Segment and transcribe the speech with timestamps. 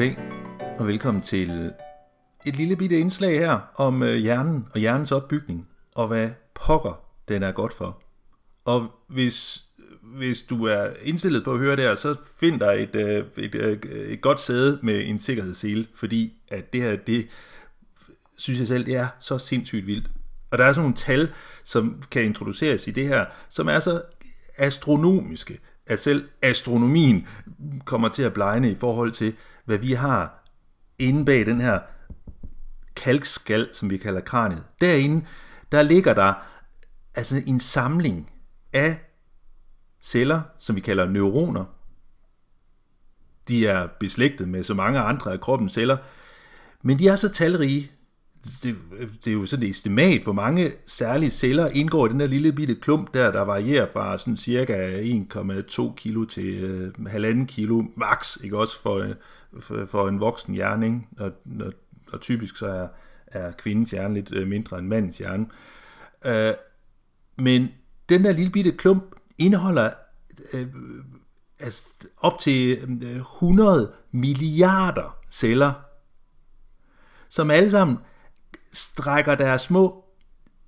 [0.00, 0.18] Goddag
[0.78, 1.72] og velkommen til
[2.46, 7.42] et lille bitte indslag her om øh, hjernen og hjernens opbygning og hvad pokker den
[7.42, 8.02] er godt for.
[8.64, 9.64] Og hvis,
[10.02, 13.54] hvis du er indstillet på at høre det her, så find dig et, øh, et,
[13.54, 17.28] et, et godt sæde med en sikkerhedssele, fordi at det her, det
[18.38, 20.10] synes jeg selv, det er så sindssygt vildt.
[20.50, 21.32] Og der er sådan nogle tal,
[21.64, 24.02] som kan introduceres i det her, som er så
[24.56, 27.26] astronomiske, at selv astronomien
[27.84, 30.48] kommer til at blegne i forhold til, hvad vi har
[30.98, 31.80] inde bag den her
[32.96, 34.64] kalkskal, som vi kalder kraniet.
[34.80, 35.26] Derinde,
[35.72, 36.34] der ligger der
[37.14, 38.30] altså en samling
[38.72, 39.00] af
[40.02, 41.64] celler, som vi kalder neuroner.
[43.48, 45.96] De er beslægtet med så mange andre af kroppens celler,
[46.82, 47.90] men de er så talrige,
[48.62, 48.76] det,
[49.24, 52.52] det er jo sådan et estimat, hvor mange særlige celler indgår i den der lille
[52.52, 58.36] bitte klump der, der varierer fra sådan cirka 1,2 kilo til øh, 1,5 kilo max,
[58.44, 59.14] ikke også for, øh,
[59.60, 61.00] for, for en voksen hjerne, ikke?
[61.18, 61.72] Og, og,
[62.12, 62.88] og typisk så er,
[63.26, 65.46] er kvindens hjerne lidt øh, mindre end mandens hjerne.
[66.24, 66.54] Øh,
[67.36, 67.68] men
[68.08, 69.04] den der lille bitte klump
[69.38, 69.90] indeholder
[70.52, 70.66] øh,
[71.58, 75.72] altså op til øh, 100 milliarder celler,
[77.28, 77.98] som alle sammen
[78.72, 80.04] strækker deres små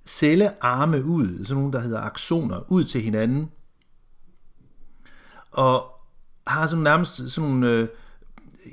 [0.05, 3.51] cellearme ud, sådan nogle, der hedder aksoner, ud til hinanden,
[5.51, 5.85] og
[6.47, 7.87] har sådan nærmest sådan nogle, øh,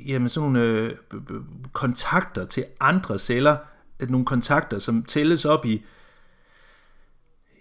[0.07, 0.97] jamen sådan nogle øh,
[1.73, 3.57] kontakter til andre celler,
[4.09, 5.85] nogle kontakter, som tælles op i,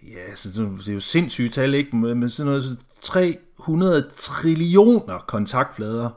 [0.02, 1.96] ja, altså, så, det er jo sindssyge tal, ikke?
[1.96, 6.10] Men sådan noget så 300 trillioner kontaktflader.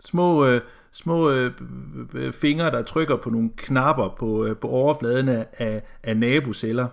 [0.00, 0.60] Små, øh,
[0.92, 1.52] små øh,
[2.32, 6.88] fingre, der trykker på nogle knapper på, øh, på overfladen af, af naboceller.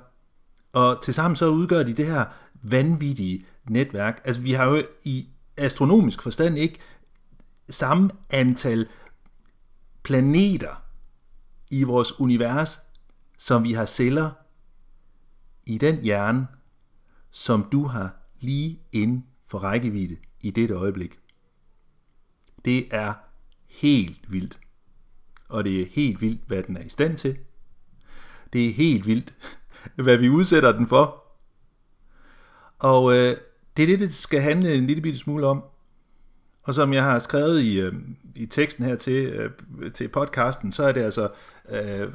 [0.73, 2.25] Og tilsammen så udgør de det her
[2.63, 4.21] vanvittige netværk.
[4.25, 5.27] Altså vi har jo i
[5.57, 6.79] astronomisk forstand ikke
[7.69, 8.87] samme antal
[10.03, 10.83] planeter
[11.71, 12.79] i vores univers,
[13.37, 14.29] som vi har celler
[15.65, 16.47] i den hjerne,
[17.31, 21.19] som du har lige inden for rækkevidde i dette øjeblik.
[22.65, 23.13] Det er
[23.67, 24.59] helt vildt.
[25.49, 27.37] Og det er helt vildt, hvad den er i stand til.
[28.53, 29.33] Det er helt vildt,
[30.03, 31.23] hvad vi udsætter den for.
[32.79, 33.37] Og øh,
[33.77, 35.63] det er det, det skal handle en lille bitte smule om.
[36.63, 37.93] Og som jeg har skrevet i, øh,
[38.35, 39.51] i teksten her til, øh,
[39.93, 41.29] til podcasten, så er det altså,
[41.69, 42.09] øh,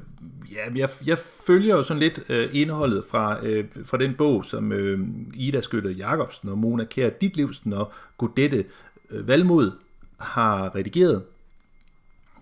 [0.52, 4.72] ja, jeg, jeg følger jo sådan lidt øh, indholdet fra, øh, fra den bog, som
[4.72, 5.00] øh,
[5.34, 8.64] Ida Skytte Jacobsen og Mona Kjær Ditlevsen og Godette
[9.10, 9.72] øh, Valmod
[10.22, 11.22] har redigeret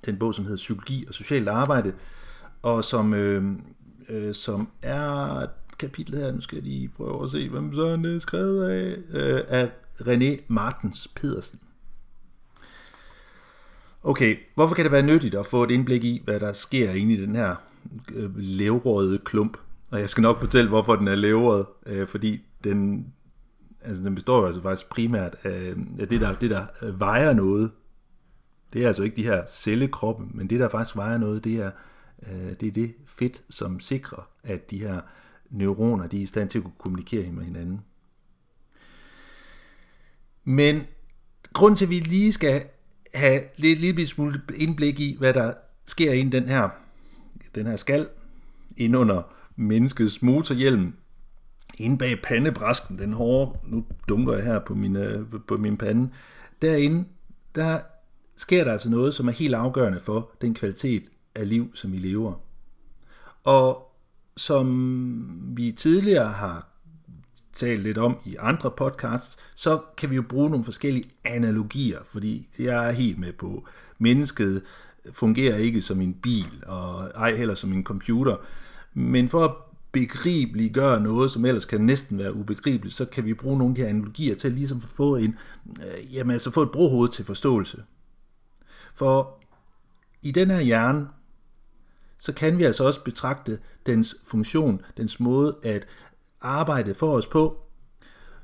[0.07, 1.93] den bog, som hedder Psykologi og Socialt Arbejde,
[2.63, 3.45] og som, øh,
[4.09, 5.47] øh, som er
[5.79, 8.97] kapitel her, nu skal jeg lige prøve at se, hvem så er det skrevet af,
[9.13, 9.71] øh, af
[10.01, 11.61] René Martens Pedersen.
[14.03, 17.15] Okay, hvorfor kan det være nyttigt at få et indblik i, hvad der sker inde
[17.15, 17.55] i den her
[18.15, 19.57] øh, levrøde klump?
[19.91, 23.07] Og jeg skal nok fortælle, hvorfor den er levrød, øh, fordi den,
[23.83, 27.33] altså, den består jo altså faktisk primært af, af det, der, det, der øh, vejer
[27.33, 27.71] noget,
[28.73, 31.71] det er altså ikke de her cellekroppe, men det, der faktisk vejer noget, det er,
[32.29, 35.01] øh, det er det fedt, som sikrer, at de her
[35.51, 37.81] neuroner, de er i stand til at kunne kommunikere med hinanden.
[40.45, 40.83] Men
[41.53, 42.65] grund til, at vi lige skal
[43.15, 45.55] have lidt lille smule indblik i, hvad der
[45.87, 46.69] sker i den her,
[47.55, 48.09] den her skal,
[48.77, 49.23] ind under
[49.57, 50.93] menneskets motorhjelm,
[51.79, 56.11] inde bag pandebræsken, den hårde, nu dunker jeg her på min, øh, på min pande,
[56.63, 57.05] derinde,
[57.55, 57.81] der
[58.37, 61.03] sker der altså noget, som er helt afgørende for den kvalitet
[61.35, 62.35] af liv, som vi lever.
[63.45, 63.93] Og
[64.37, 66.69] som vi tidligere har
[67.53, 72.49] talt lidt om i andre podcasts, så kan vi jo bruge nogle forskellige analogier, fordi
[72.59, 74.63] jeg er helt med på, mennesket
[75.13, 78.37] fungerer ikke som en bil, og ej heller som en computer,
[78.95, 79.55] men for at
[79.93, 83.75] begribeligt gør noget, som ellers kan næsten være ubegribeligt, så kan vi bruge nogle af
[83.75, 87.25] de her analogier til at ligesom få, en, øh, jamen altså få et brohoved til
[87.25, 87.83] forståelse.
[88.95, 89.41] For
[90.23, 91.09] i den her hjerne,
[92.19, 95.87] så kan vi altså også betragte dens funktion, dens måde at
[96.41, 97.63] arbejde for os på,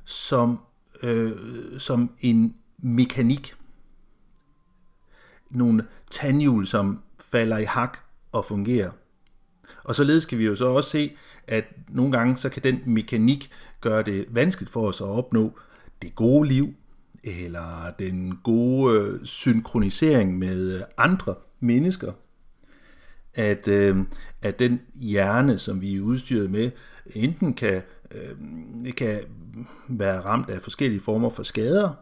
[0.05, 0.59] som,
[1.03, 1.31] øh,
[1.79, 3.55] som en mekanik.
[5.49, 7.97] Nogle tandhjul, som falder i hak
[8.31, 8.91] og fungerer.
[9.83, 11.15] Og således kan vi jo så også se,
[11.47, 13.49] at nogle gange så kan den mekanik
[13.81, 15.59] gøre det vanskeligt for os at opnå
[16.01, 16.73] det gode liv,
[17.23, 22.11] eller den gode øh, synkronisering med øh, andre mennesker.
[23.33, 23.97] At, øh,
[24.41, 26.71] at den hjerne, som vi er udstyret med,
[27.05, 29.19] enten kan, øh, kan
[29.87, 31.93] være ramt af forskellige former for skader,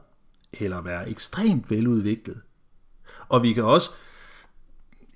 [0.59, 2.41] eller være ekstremt veludviklet.
[3.29, 3.89] Og vi kan også,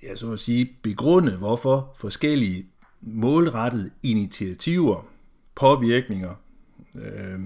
[0.02, 2.69] ja, så at sige, begrunde, hvorfor forskellige
[3.00, 5.06] målrettede initiativer,
[5.54, 6.34] påvirkninger,
[6.94, 7.40] øh,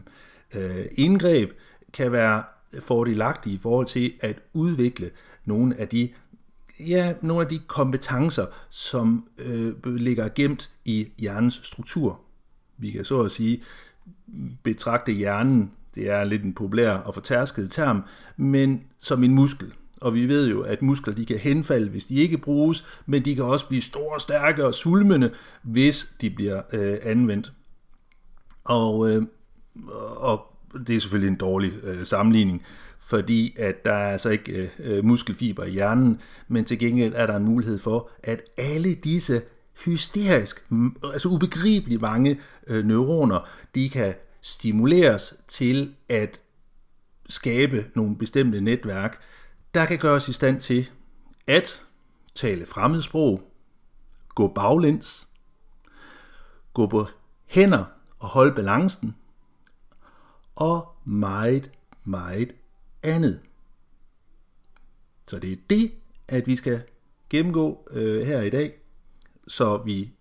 [0.55, 1.51] øh, indgreb
[1.93, 2.43] kan være
[2.81, 5.11] fordelagtige i forhold til at udvikle
[5.45, 6.09] nogle af de
[6.81, 12.21] ja, nogle af de kompetencer, som øh, ligger gemt i hjernens struktur.
[12.77, 13.63] Vi kan så at sige
[14.63, 18.03] betragte hjernen, det er lidt en populær og fortærsket term,
[18.37, 19.73] men som en muskel.
[20.05, 23.35] Og vi ved jo, at muskler de kan henfalde, hvis de ikke bruges, men de
[23.35, 25.31] kan også blive store, stærke og sulmende,
[25.63, 27.53] hvis de bliver øh, anvendt.
[28.65, 29.23] Og, øh,
[30.17, 30.47] og
[30.87, 32.63] det er selvfølgelig en dårlig øh, sammenligning,
[33.01, 37.37] fordi at der er altså ikke øh, muskelfiber i hjernen, men til gengæld er der
[37.37, 39.43] en mulighed for, at alle disse
[39.85, 40.67] hysterisk,
[41.13, 46.41] altså ubegribeligt mange øh, neuroner, de kan stimuleres til at
[47.29, 49.21] skabe nogle bestemte netværk,
[49.75, 50.91] der kan gøres i stand til
[51.47, 51.85] at
[52.35, 53.51] tale fremmedsprog,
[54.29, 55.29] gå baglæns,
[56.73, 57.07] gå på
[57.47, 57.85] hænder
[58.19, 59.17] og holde balancen,
[60.57, 61.71] og meget,
[62.05, 62.55] meget
[63.03, 63.41] andet.
[65.27, 65.93] Så det er det,
[66.29, 66.83] at vi skal
[67.31, 68.75] gennemgå øh, her i dag,
[69.49, 70.13] så vi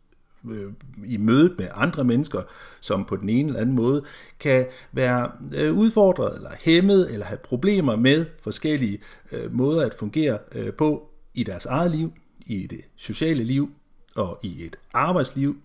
[0.51, 0.71] øh,
[1.05, 2.41] i mødet med andre mennesker,
[2.81, 4.03] som på den ene eller anden måde
[4.39, 8.99] kan være øh, udfordret eller hæmmet eller have problemer med forskellige
[9.31, 12.13] øh, måder at fungere øh, på i deres eget liv,
[12.45, 13.71] i det sociale liv
[14.15, 15.57] og i et arbejdsliv,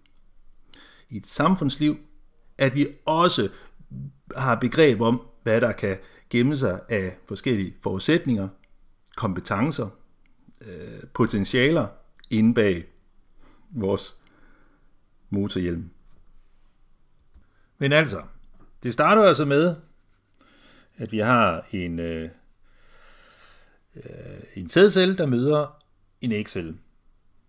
[1.08, 1.96] i et samfundsliv,
[2.58, 3.48] at vi også
[4.36, 5.96] har begreb om, hvad der kan
[6.30, 8.48] gemme sig af forskellige forudsætninger,
[9.16, 9.88] kompetencer,
[10.60, 11.86] øh, potentialer
[12.30, 12.84] inde bag
[13.70, 14.17] vores
[15.30, 15.90] motorhjelm.
[17.78, 18.22] Men altså,
[18.82, 19.76] det starter altså med,
[20.96, 22.30] at vi har en, øh,
[23.96, 25.84] øh, en sædcelle, der møder
[26.20, 26.78] en ægcelle.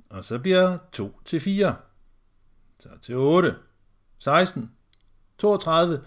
[0.10, 1.76] Og så bliver 2 til 4,
[2.80, 3.56] så til 8,
[4.20, 4.72] 16,
[5.38, 6.02] 32,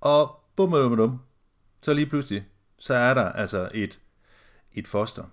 [0.00, 1.20] og bum, bum, bum,
[1.82, 2.46] så lige pludselig,
[2.78, 4.00] så er der altså et,
[4.72, 5.24] et foster.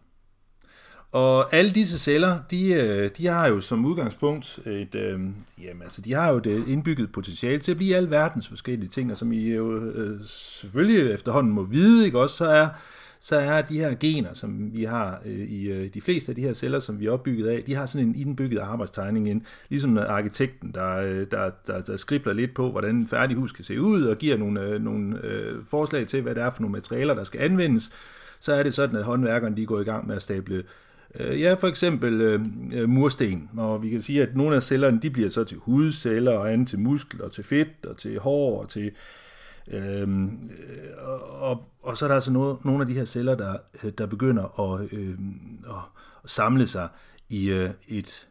[1.18, 5.20] Og alle disse celler, de, øh, de har jo som udgangspunkt et, øh,
[5.62, 9.12] jamen, altså, de har jo det øh, indbygget potentiale til at blive alverdens forskellige ting,
[9.12, 12.68] og som I jo øh, selvfølgelig efterhånden må vide, ikke også, så er,
[13.20, 16.42] så er de her gener, som vi har øh, i øh, de fleste af de
[16.42, 19.98] her celler, som vi er opbygget af, de har sådan en indbygget arbejdstegning ind, ligesom
[19.98, 23.82] arkitekten, der, øh, der, der, der skribler lidt på, hvordan en færdig hus kan se
[23.82, 27.14] ud, og giver nogle, øh, nogle øh, forslag til, hvad det er for nogle materialer,
[27.14, 27.92] der skal anvendes,
[28.40, 30.64] så er det sådan, at håndværkerne de går i gang med at stable
[31.20, 35.00] Øh, ja, for eksempel øh, øh, mursten, og vi kan sige, at nogle af cellerne,
[35.02, 38.62] de bliver så til hudceller, og andet til muskler, og til fedt, og til hår,
[38.62, 38.92] og til
[39.72, 43.58] øhm, Øh, og, og så er der altså noget, nogle af de her celler, der,
[43.84, 45.18] øh, der begynder at, øh,
[45.70, 46.88] at samle sig
[47.30, 48.28] i øh, et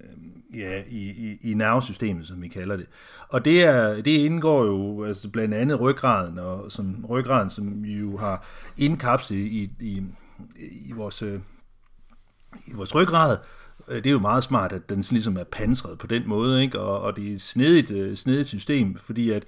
[0.00, 2.86] øh, ja, i, i, i nervesystemet, som vi kalder det.
[3.28, 7.98] Og det, er, det indgår jo altså blandt andet ryggraden, og som ryggraden, som vi
[7.98, 8.46] jo har
[8.76, 10.02] indkapslet i, i,
[10.58, 11.40] i, vores, øh,
[12.66, 13.38] i vores ryggrad,
[13.88, 16.80] øh, det er jo meget smart, at den ligesom er pansret på den måde, ikke?
[16.80, 19.44] Og, og det er et snedigt, øh, snedigt system, fordi at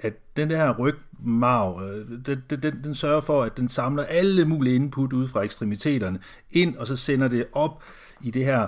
[0.00, 4.76] at den der rygmarv, øh, den, den, den sørger for, at den samler alle mulige
[4.76, 6.18] input ud fra ekstremiteterne
[6.50, 7.82] ind, og så sender det op
[8.22, 8.66] i det her,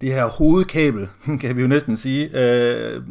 [0.00, 1.08] det her hovedkabel,
[1.40, 3.02] kan vi jo næsten sige, øh,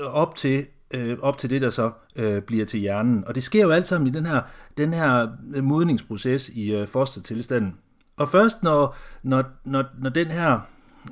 [0.00, 3.24] op til øh, op til det, der så øh, bliver til hjernen.
[3.26, 4.40] Og det sker jo alt sammen i den her,
[4.78, 5.28] den her
[5.62, 7.74] modningsproces i øh, fostertilstanden.
[8.18, 10.60] Og først når, når, når, når den her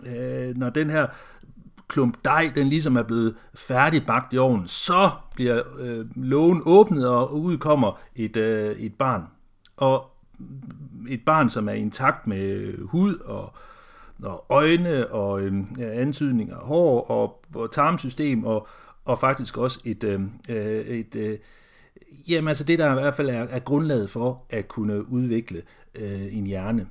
[0.07, 1.07] øh, når den her
[1.89, 7.41] klump dej, den ligesom er blevet færdigbagt i ovnen, så bliver øh, lågen åbnet, og
[7.41, 9.23] ud kommer et, øh, et barn.
[9.77, 10.11] Og
[11.09, 13.53] et barn, som er intakt med hud og,
[14.23, 18.69] og øjne og øh, antydning af hår og, og tarmsystem og,
[19.05, 21.39] og faktisk også et, øh, øh, et øh,
[22.29, 25.63] jamen altså det der i hvert fald er, er grundlaget for at kunne udvikle
[25.95, 26.87] øh, en hjerne.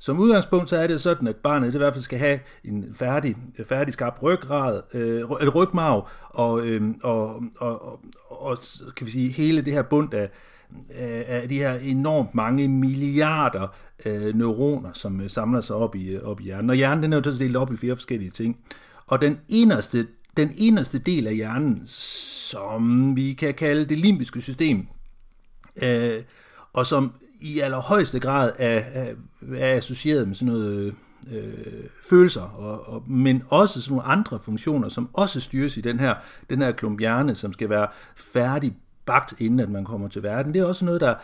[0.00, 2.94] Som udgangspunkt så er det sådan, at barnet det i hvert fald skal have en
[2.94, 8.58] færdig, færdig skarp ryggrad, øh, rygmarv, og, øh, og, og, og, og,
[8.96, 10.30] kan vi sige, hele det her bund af,
[11.28, 13.68] af de her enormt mange milliarder
[14.06, 16.70] øh, neuroner, som øh, samler sig op i, øh, op i hjernen.
[16.70, 18.58] Og hjernen den er jo delt op i flere forskellige ting.
[19.06, 24.86] Og den inderste, den inderste del af hjernen, som vi kan kalde det limbiske system,
[25.82, 26.22] øh,
[26.72, 29.14] og som i allerhøjeste grad er, er,
[29.56, 30.94] er associeret med sådan noget
[31.32, 36.00] øh, følelser, og, og, men også sådan nogle andre funktioner, som også styres i den
[36.00, 36.14] her,
[36.50, 40.54] den her klump hjerne, som skal være færdig bagt, inden at man kommer til verden.
[40.54, 41.14] Det er også noget, der,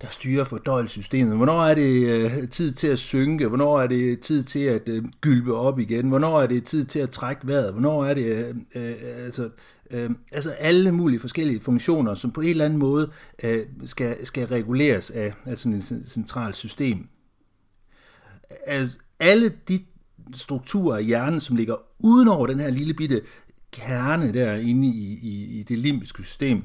[0.00, 1.36] der styrer fordøjelsessystemet.
[1.36, 3.48] Hvornår er det øh, tid til at synke?
[3.48, 6.08] Hvornår er det tid til at øh, gylpe op igen?
[6.08, 7.72] Hvornår er det tid til at trække vejret?
[7.72, 9.50] Hvornår er det øh, øh, altså,
[9.90, 13.10] øh, altså alle mulige forskellige funktioner, som på en eller anden måde
[13.42, 17.08] øh, skal, skal reguleres af, af sådan et centralt system.
[18.66, 19.80] Altså, alle de
[20.34, 23.22] strukturer i hjernen, som ligger udenover den her lille bitte
[23.72, 26.62] kerne der inde i, i, i det limbiske system,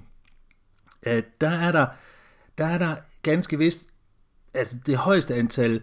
[1.06, 1.88] øh, der er der
[2.58, 3.88] der er der ganske vist
[4.54, 5.82] altså det højeste antal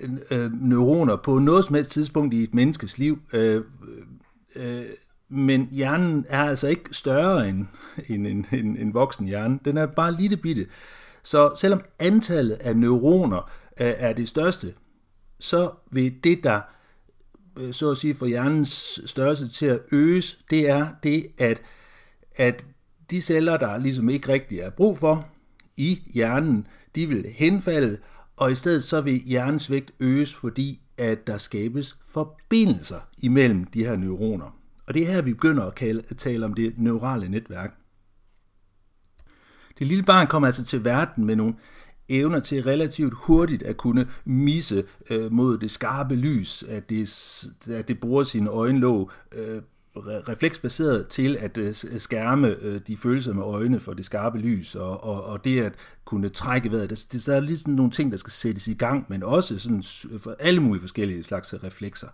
[0.00, 3.18] øh, øh neuroner på noget som helst tidspunkt i et menneskes liv.
[3.32, 3.64] Øh,
[4.56, 4.84] øh,
[5.30, 7.66] men hjernen er altså ikke større end
[8.08, 9.58] en, en, en, en voksen hjerne.
[9.64, 10.66] Den er bare lille bitte.
[11.22, 14.74] Så selvom antallet af neuroner øh, er det største,
[15.38, 16.60] så vil det, der
[17.58, 21.62] øh, så at sige får hjernens størrelse til at øges, det er det, at,
[22.36, 22.66] at
[23.10, 25.28] de celler, der ligesom ikke rigtig er brug for,
[25.76, 27.98] i hjernen, de vil henfalde,
[28.36, 33.84] og i stedet så vil hjernens vægt øges, fordi at der skabes forbindelser imellem de
[33.84, 34.59] her neuroner.
[34.90, 37.74] Og det er her, vi begynder at, tale om det neurale netværk.
[39.78, 41.54] Det lille barn kommer altså til verden med nogle
[42.08, 47.08] evner til relativt hurtigt at kunne misse øh, mod det skarpe lys, at det,
[47.70, 49.62] at det bruger sine øjenlåg øh,
[49.96, 55.24] refleksbaseret til at øh, skærme øh, de følsomme øjne for det skarpe lys, og, og,
[55.24, 55.72] og det at
[56.04, 56.90] kunne trække vejret.
[56.90, 59.82] Der, der er lige sådan nogle ting, der skal sættes i gang, men også sådan
[60.18, 62.08] for alle mulige forskellige slags reflekser.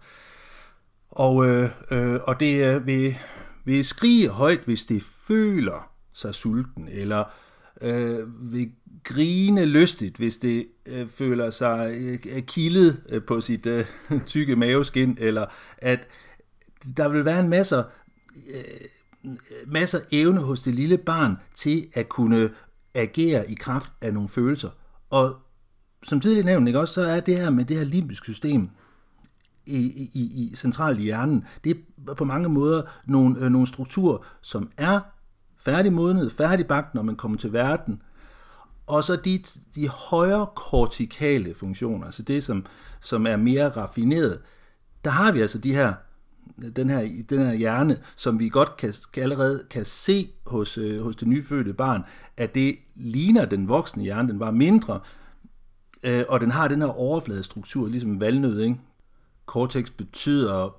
[1.10, 3.14] Og, øh, øh, og det er ved,
[3.64, 7.24] ved skrige højt, hvis det føler sig sulten, eller
[7.80, 8.72] øh, vil
[9.04, 13.84] grine lystigt, hvis det øh, føler sig øh, kildet øh, på sit øh,
[14.26, 15.46] tykke maveskin, eller
[15.78, 16.08] at
[16.96, 18.88] der vil være en masse, øh,
[19.66, 22.50] masse evne hos det lille barn til at kunne
[22.94, 24.70] agere i kraft af nogle følelser.
[25.10, 25.36] Og
[26.02, 28.70] som tidligere nævnt, ikke, også, så er det her med det her limbiske system
[29.66, 31.76] i, i, i centralt i hjernen, det
[32.08, 35.00] er på mange måder nogle, øh, nogle strukturer, som er
[35.58, 38.02] færdigmodnet, færdigbagt, når man kommer til verden,
[38.86, 39.38] og så de,
[39.74, 42.66] de højere kortikale funktioner, altså det, som,
[43.00, 44.38] som er mere raffineret,
[45.04, 45.94] der har vi altså de her
[46.76, 51.02] den her, den her hjerne, som vi godt kan, kan allerede kan se hos, øh,
[51.02, 52.02] hos det nyfødte barn,
[52.36, 55.00] at det ligner den voksne hjerne, den var mindre,
[56.02, 58.60] øh, og den har den her overfladestruktur, ligesom valnød.
[58.60, 58.76] Ikke?
[59.46, 60.76] Cortex betyder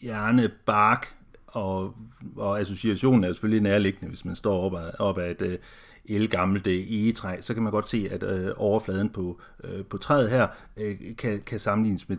[0.00, 1.14] hjernebark,
[1.46, 1.94] og,
[2.36, 5.58] og associationen er selvfølgelig nærliggende, hvis man står op ad, op ad et øh,
[6.04, 10.30] elgammelt øh, egetræ, så kan man godt se, at øh, overfladen på, øh, på træet
[10.30, 12.16] her øh, kan, kan sammenlignes med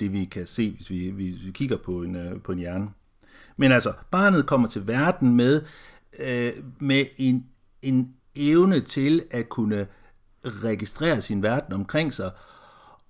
[0.00, 2.88] det, vi kan se, hvis vi, hvis vi kigger på en, øh, på en hjerne.
[3.56, 5.62] Men altså, barnet kommer til verden med,
[6.18, 7.46] øh, med en,
[7.82, 9.86] en evne til at kunne
[10.44, 12.30] registrere sin verden omkring sig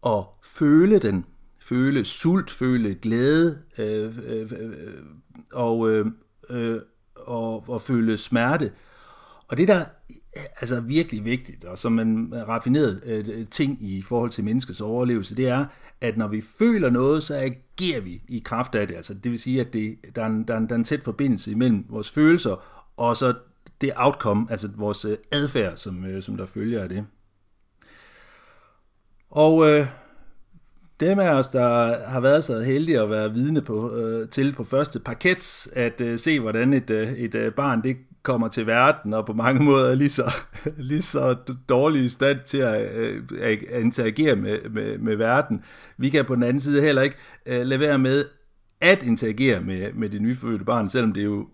[0.02, 1.24] og føle den,
[1.68, 4.94] føle sult, føle glæde øh, øh, øh,
[5.52, 6.06] og, øh,
[6.50, 6.80] øh,
[7.16, 8.72] og, og føle smerte.
[9.48, 9.84] Og det, der
[10.60, 15.48] altså virkelig vigtigt, og som en raffineret øh, ting i forhold til menneskets overlevelse, det
[15.48, 15.66] er,
[16.00, 18.94] at når vi føler noget, så agerer vi i kraft af det.
[18.94, 20.84] Altså, det vil sige, at det, der, er en, der, er en, der er en
[20.84, 23.34] tæt forbindelse imellem vores følelser og så
[23.80, 27.06] det outcome, altså vores øh, adfærd, som, øh, som der følger af det.
[29.30, 29.86] Og øh,
[31.00, 34.64] dem af os, der har været så heldige at være vidne på, øh, til på
[34.64, 39.14] første parket, at øh, se, hvordan et, øh, et øh, barn det kommer til verden,
[39.14, 40.34] og på mange måder er lige så,
[40.90, 41.36] lige så
[41.68, 45.62] dårlig i stand til at, øh, at interagere med, med, med verden.
[45.96, 48.24] Vi kan på den anden side heller ikke øh, lade være med
[48.80, 51.48] at interagere med, med det nyfødte barn, selvom det er jo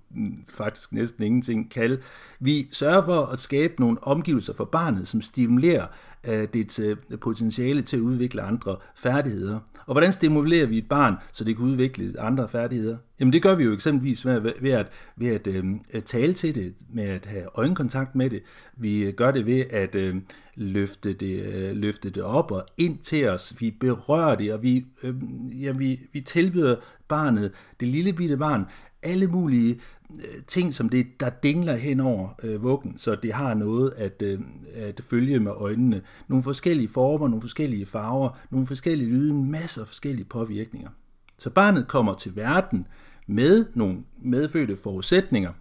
[0.55, 1.99] faktisk næsten ingenting kan.
[2.41, 5.87] Vi sørger for at skabe nogle omgivelser for barnet, som stimulerer
[6.29, 9.61] uh, dets uh, potentiale til at udvikle andre færdigheder.
[9.87, 12.97] Og hvordan stimulerer vi et barn, så det kan udvikle andre færdigheder?
[13.21, 14.87] Jamen det gør vi jo eksempelvis ved, ved at,
[15.17, 15.65] ved at øh,
[16.05, 18.43] tale til det, med at have øjenkontakt med det.
[18.77, 20.17] Vi øh, gør det ved at øh,
[20.55, 23.55] løfte, det, øh, løfte det op og ind til os.
[23.59, 25.15] Vi berører det, og vi, øh,
[25.63, 26.77] ja, vi, vi tilbyder
[27.11, 28.65] barnet, det lille bitte barn,
[29.03, 29.81] alle mulige
[30.15, 34.23] øh, ting, som det, der dingler hen over øh, vuggen, så det har noget at,
[34.23, 34.41] øh,
[34.75, 36.03] at følge med øjnene.
[36.29, 40.91] Nogle forskellige former, nogle forskellige farver, nogle forskellige lyde, masser af forskellige påvirkninger.
[41.39, 42.87] Så barnet kommer til verden
[43.27, 45.53] med nogle medfødte forudsætninger,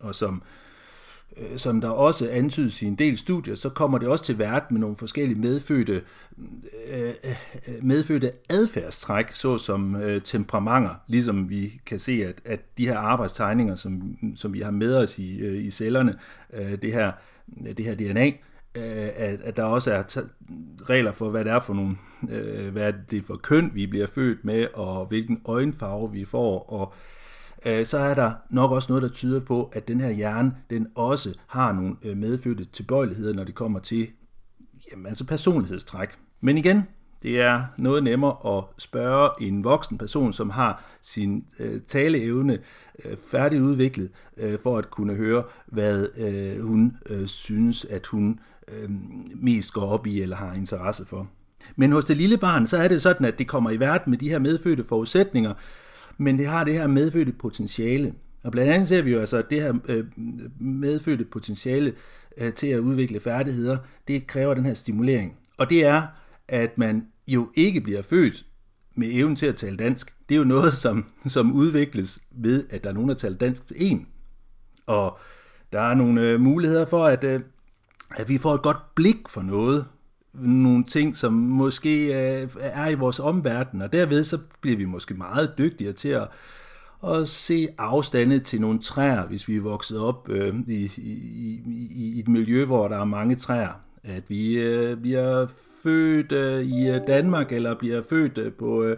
[0.00, 0.63] og som, øh,
[1.36, 4.66] Øh, som der også antydes i en del studier, så kommer det også til verden
[4.70, 6.02] med nogle forskellige medfødte,
[6.92, 7.34] øh, øh
[7.82, 14.16] medfødte adfærdstræk, såsom øh, temperamenter, ligesom vi kan se, at, at de her arbejdstegninger, som,
[14.36, 16.18] som vi har med os i, i cellerne,
[16.82, 17.12] det her,
[17.76, 18.26] det her DNA,
[18.74, 20.02] øh, at, at der også er
[20.90, 21.96] regler for, hvad det er for nogle,
[22.30, 26.72] øh, hvad det er for køn, vi bliver født med, og hvilken øjenfarve vi får,
[26.72, 27.23] og øh,
[27.66, 30.86] Øh, så er der nok også noget, der tyder på, at den her hjerne, den
[30.94, 34.08] også har nogle øh, medfødte tilbøjeligheder, når det kommer til
[34.92, 36.08] jamen, altså personlighedstræk.
[36.40, 36.82] Men igen,
[37.22, 42.58] det er noget nemmere at spørge en voksen person, som har sin øh, taleevne
[43.04, 48.90] øh, færdigudviklet, øh, for at kunne høre, hvad øh, hun øh, synes, at hun øh,
[49.34, 51.28] mest går op i eller har interesse for.
[51.76, 54.18] Men hos det lille barn, så er det sådan, at det kommer i verden med
[54.18, 55.54] de her medfødte forudsætninger,
[56.18, 58.14] men det har det her medfødte potentiale.
[58.44, 60.04] Og blandt andet ser vi jo altså, at det her øh,
[60.60, 61.92] medfødte potentiale
[62.38, 63.78] øh, til at udvikle færdigheder,
[64.08, 65.36] det kræver den her stimulering.
[65.58, 66.02] Og det er,
[66.48, 68.46] at man jo ikke bliver født
[68.94, 70.14] med evnen til at tale dansk.
[70.28, 73.66] Det er jo noget, som, som udvikles ved, at der er nogen, der taler dansk
[73.66, 74.06] til en.
[74.86, 75.18] Og
[75.72, 77.40] der er nogle øh, muligheder for, at, øh,
[78.16, 79.86] at vi får et godt blik for noget.
[80.34, 85.14] Nogle ting, som måske øh, er i vores omverden, og derved så bliver vi måske
[85.14, 86.28] meget dygtigere til at,
[87.06, 92.14] at se afstande til nogle træer, hvis vi er vokset op øh, i, i, i,
[92.16, 93.80] i et miljø, hvor der er mange træer.
[94.04, 95.46] At vi øh, bliver
[95.82, 98.96] født øh, i øh, Danmark, eller bliver født øh, på, øh,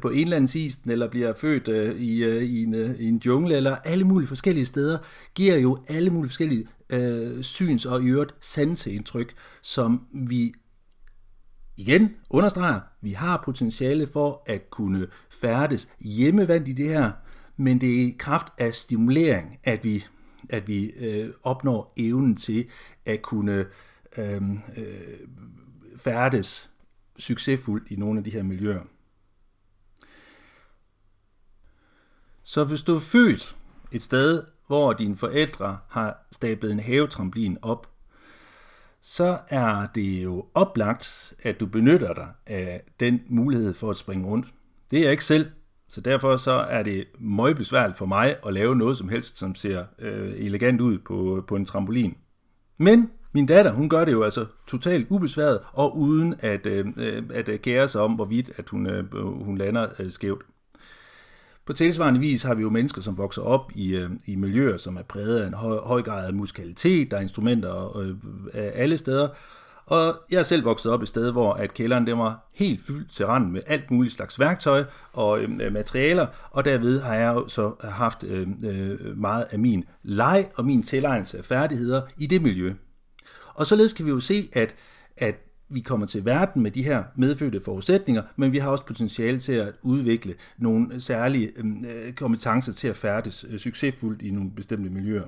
[0.00, 3.76] på indlandsisen, eller bliver født øh, i, øh, i, en, øh, i en jungle, eller
[3.76, 4.98] alle mulige forskellige steder,
[5.34, 10.52] giver jo alle mulige forskellige øh, syns- og i øvrigt sanseindtryk, som vi
[11.78, 17.12] igen understreger, vi har potentiale for at kunne færdes hjemmevandt i det her,
[17.56, 20.04] men det er i kraft af stimulering, at vi,
[20.48, 22.68] at vi øh, opnår evnen til
[23.06, 23.66] at kunne
[24.16, 24.42] øh,
[24.76, 25.18] øh,
[25.96, 26.70] færdes
[27.18, 28.82] succesfuldt i nogle af de her miljøer.
[32.42, 33.56] Så hvis du er født
[33.92, 37.97] et sted, hvor dine forældre har stablet en havetramplin op,
[39.02, 44.26] så er det jo oplagt, at du benytter dig af den mulighed for at springe
[44.26, 44.46] rundt.
[44.90, 45.46] Det er jeg ikke selv,
[45.88, 49.84] så derfor så er det møgbesværligt for mig at lave noget som helst, som ser
[49.98, 52.16] øh, elegant ud på, på en trampolin.
[52.78, 57.22] Men min datter, hun gør det jo altså totalt ubesværet, og uden at, øh, øh
[57.34, 60.42] at øh, kære sig om, hvorvidt at hun, øh, hun lander øh, skævt.
[61.68, 64.96] På tilsvarende vis har vi jo mennesker, som vokser op i, øh, i miljøer, som
[64.96, 68.14] er præget af en høj, høj grad af musikalitet, der er instrumenter øh,
[68.54, 69.28] af alle steder,
[69.86, 73.12] og jeg er selv vokset op et sted, hvor at kælderen den var helt fyldt
[73.12, 77.48] til randen med alt muligt slags værktøj og øh, materialer, og derved har jeg jo
[77.48, 82.42] så haft øh, øh, meget af min leg og min tilegnelse af færdigheder i det
[82.42, 82.72] miljø.
[83.54, 84.74] Og således kan vi jo se, at,
[85.16, 85.34] at
[85.68, 89.52] vi kommer til verden med de her medfødte forudsætninger, men vi har også potentiale til
[89.52, 94.90] at udvikle nogle særlige øhm, øh, kompetencer til at færdes øh, succesfuldt i nogle bestemte
[94.90, 95.24] miljøer.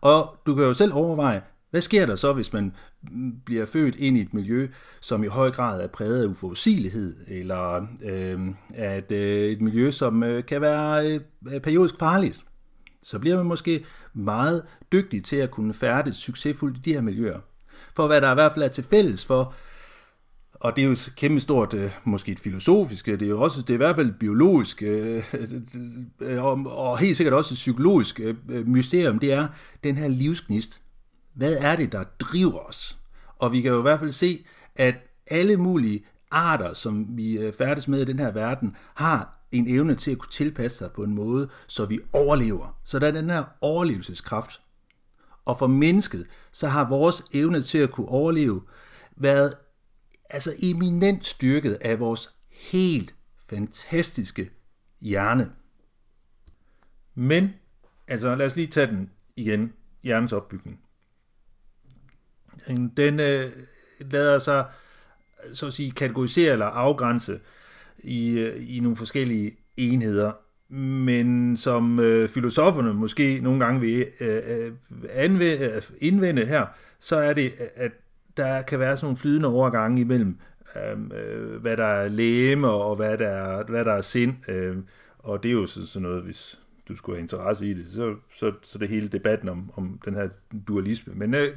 [0.00, 3.96] Og du kan jo selv overveje, hvad sker der så, hvis man mm, bliver født
[3.96, 4.68] ind i et miljø,
[5.00, 8.40] som i høj grad er præget af uforudsigelighed, eller øh,
[8.74, 12.44] at øh, et miljø, som øh, kan være øh, periodisk farligt?
[13.02, 17.40] så bliver man måske meget dygtig til at kunne færdes succesfuldt i de her miljøer.
[18.00, 19.54] For hvad der i hvert fald er til fælles for,
[20.54, 23.40] og det er jo et kæmpe stort, øh, måske et filosofisk, øh, det er jo
[23.40, 25.24] også, det er i hvert fald et biologisk, øh,
[26.20, 28.20] øh og helt sikkert også et psykologisk
[28.64, 29.48] mysterium, det er
[29.84, 30.80] den her livsgnist.
[31.34, 32.98] Hvad er det, der driver os?
[33.38, 34.44] Og vi kan jo i hvert fald se,
[34.76, 34.94] at
[35.26, 40.10] alle mulige arter, som vi færdes med i den her verden, har en evne til
[40.10, 42.76] at kunne tilpasse sig på en måde, så vi overlever.
[42.84, 44.60] Så der er den her overlevelseskraft.
[45.44, 48.62] Og for mennesket, så har vores evne til at kunne overleve
[49.16, 49.54] været
[50.30, 53.14] altså eminent styrket af vores helt
[53.48, 54.50] fantastiske
[55.00, 55.52] hjerne.
[57.14, 57.54] Men,
[58.08, 59.72] altså lad os lige tage den igen,
[60.02, 60.80] hjernens opbygning.
[62.96, 63.52] Den øh,
[64.00, 64.64] lader sig
[65.52, 67.40] så at sige kategorisere eller afgrænse
[67.98, 70.32] i, øh, i nogle forskellige enheder.
[70.70, 74.72] Men som øh, filosoferne måske nogle gange vil øh, øh
[75.10, 76.66] anvende, øh, indvende her,
[77.00, 77.92] så er det, at
[78.36, 80.38] der kan være sådan nogle flydende overgange imellem,
[80.76, 84.48] øhm, øh, hvad der er læme og hvad der er, hvad der er sind.
[84.48, 84.76] Øh,
[85.18, 88.52] og det er jo sådan noget, hvis du skulle have interesse i det, så, så,
[88.62, 90.28] så det hele debatten om, om den her
[90.68, 91.12] dualisme.
[91.16, 91.48] Men øh,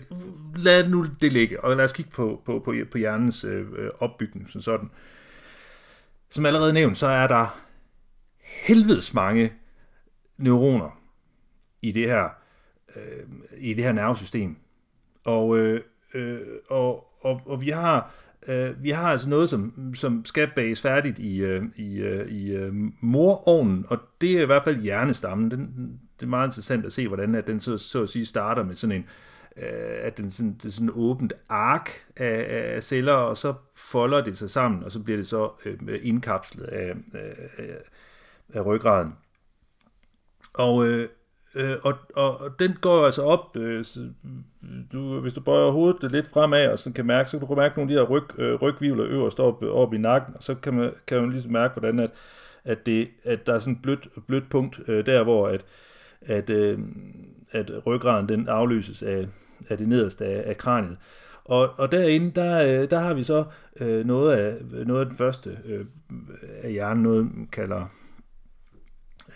[0.56, 3.90] lad nu det ligge, og lad os kigge på, på, på, på hjernens øh, øh
[4.00, 4.90] opbygning som sådan.
[6.30, 7.60] Som allerede nævnt, så er der
[8.62, 9.54] helvedes mange
[10.38, 11.00] neuroner
[11.82, 12.30] i det her,
[12.96, 13.24] øh,
[13.58, 14.56] i det her nervesystem.
[15.24, 15.82] Og, øh,
[16.14, 16.40] øh,
[16.70, 18.14] og, og, og vi har
[18.48, 22.52] øh, vi har altså noget, som, som skal bages færdigt i, øh, i, øh, i
[22.52, 25.52] øh, morovnen, og det er i hvert fald hjernestammen.
[25.52, 28.64] Den, det er meget interessant at se, hvordan at den så, så at sige starter
[28.64, 29.06] med sådan en,
[29.58, 34.24] øh, at den sådan, det er sådan åbent ark af, af celler, og så folder
[34.24, 37.36] det sig sammen, og så bliver det så øh, indkapslet af, af,
[38.54, 39.14] af ryggraden.
[40.54, 41.10] Og, øh,
[41.56, 43.86] øh, og, og den går altså op, øh,
[44.94, 47.78] du, hvis du bøjer hovedet lidt fremad, og så kan mærke, så kan du mærke
[47.78, 50.74] nogle af de her ryg, øh, rygvivler øverst op, op i nakken, og så kan
[50.74, 52.12] man, kan man ligesom mærke, hvordan at,
[52.64, 55.66] at, det, at der er sådan et blødt, blødt punkt øh, der, hvor at,
[56.22, 56.80] at, øh,
[57.52, 59.28] at ryggraden den afløses af,
[59.70, 60.98] af det nederste af, af kraniet.
[61.46, 63.44] Og, og derinde, der, øh, der har vi så
[63.80, 65.86] øh, noget, af, noget af den første øh,
[66.64, 67.88] af hjernen, noget man kalder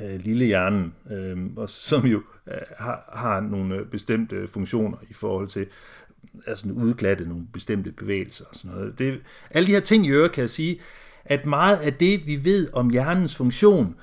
[0.02, 4.98] øh, lille hjernen, øh, og som jo øh, har, har nogle øh, bestemte øh, funktioner
[5.10, 5.68] i forhold til
[6.48, 9.00] altså udglatte nogle bestemte bevægelser og sådan noget.
[9.00, 10.80] Det, alle de her ting i øvrigt kan jeg sige,
[11.26, 13.96] at meget af det, vi ved om hjernens funktion,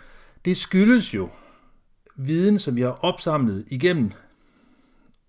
[0.45, 1.29] det skyldes jo
[2.17, 4.11] viden, som vi har opsamlet igennem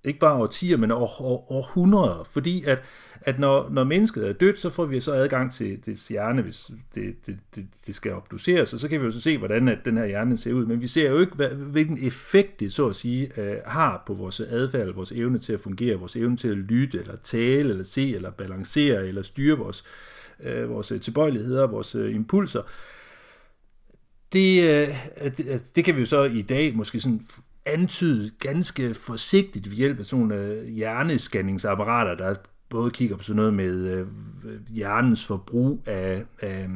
[0.05, 2.83] ikke bare årtier, men år, år, århundreder, fordi at,
[3.21, 6.71] at når, når mennesket er dødt, så får vi så adgang til det hjerne, hvis
[6.95, 9.77] det, det, det, det skal obduceres, og så kan vi jo så se, hvordan at
[9.85, 12.87] den her hjerne ser ud, men vi ser jo ikke, hvad, hvilken effekt det så
[12.87, 16.47] at sige øh, har på vores adfærd, vores evne til at fungere, vores evne til
[16.47, 19.83] at lytte, eller tale, eller se, eller balancere, eller styre vores,
[20.43, 22.61] øh, vores øh, tilbøjeligheder, vores øh, impulser.
[24.33, 24.87] Det, øh,
[25.37, 27.27] det, det kan vi jo så i dag måske sådan
[27.65, 32.35] antydet ganske forsigtigt ved hjælp af sådan nogle øh, hjernescanningsapparater, der
[32.69, 34.07] både kigger på sådan noget med øh,
[34.45, 36.69] øh, hjernens forbrug af, af,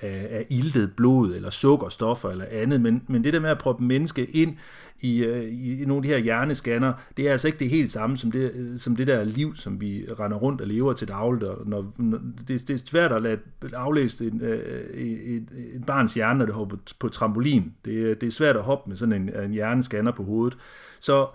[0.00, 3.84] af, af iltet blod eller sukkerstoffer eller andet, men, men det der med at proppe
[3.84, 4.56] menneske ind
[5.02, 7.92] i, øh, i, i nogle af de her hjernescanner, det er altså ikke det helt
[7.92, 11.08] samme som det, øh, som det der liv, som vi render rundt og lever til
[11.08, 11.44] dagligt.
[11.44, 13.38] Og når, når, det, det er svært at lade
[13.72, 17.74] aflæse en, øh, et, et barns hjerne, når det hopper på, på trampolin.
[17.84, 20.58] Det, det er svært at hoppe med sådan en, en hjernescanner på hovedet.
[21.00, 21.28] Så,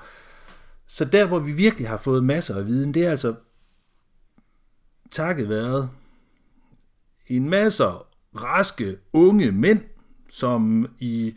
[0.85, 3.35] så der, hvor vi virkelig har fået masser af viden, det er altså
[5.11, 5.89] takket været
[7.27, 7.83] en masse
[8.35, 9.81] raske unge mænd,
[10.29, 11.35] som i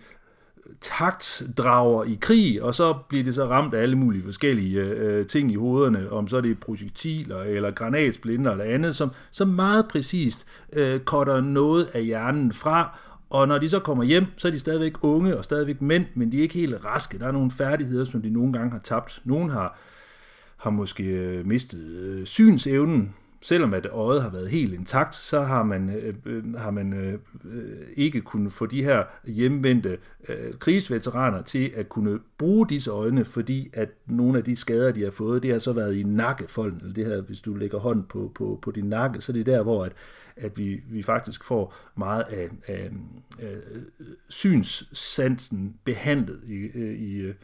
[0.80, 5.26] taktdrager i krig, og så bliver det så ramt af alle mulige forskellige øh, øh,
[5.26, 9.88] ting i hovederne, om så er det projektiler eller granatsplinter eller andet, som, som meget
[9.88, 12.98] præcist øh, cutter noget af hjernen fra,
[13.30, 16.32] og når de så kommer hjem, så er de stadigvæk unge og stadigvæk mænd, men
[16.32, 17.18] de er ikke helt raske.
[17.18, 19.20] Der er nogle færdigheder, som de nogle gange har tabt.
[19.24, 19.78] Nogen har,
[20.56, 25.62] har måske øh, mistet øh, synsevnen, selvom at øjet har været helt intakt, så har
[25.62, 29.98] man, øh, øh har man øh, øh, ikke kunnet få de her hjemvendte
[30.28, 35.02] øh, krigsveteraner til at kunne bruge disse øjne, fordi at nogle af de skader, de
[35.02, 38.04] har fået, det har så været i nakkefolden, eller det her, hvis du lægger hånd
[38.04, 39.92] på, på, på din nakke, så det er der, hvor at,
[40.36, 42.90] at vi, vi faktisk får meget af, af,
[43.38, 43.56] af
[44.28, 47.34] synssansen behandlet i, øh, i uh,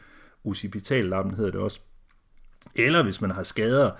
[0.43, 1.79] ocipitallappen, hedder det også.
[2.75, 3.91] Eller hvis man har skader,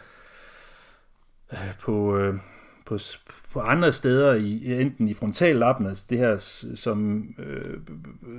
[1.54, 2.36] Øh, på, øh,
[2.86, 2.98] på,
[3.54, 6.38] på andre steder, i, enten i frontallappen, altså det her,
[6.76, 7.78] som, øh,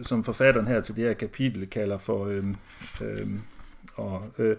[0.03, 2.44] som forfatteren her til det her kapitel kalder for øh,
[3.03, 3.29] øh,
[3.97, 4.57] og, øh,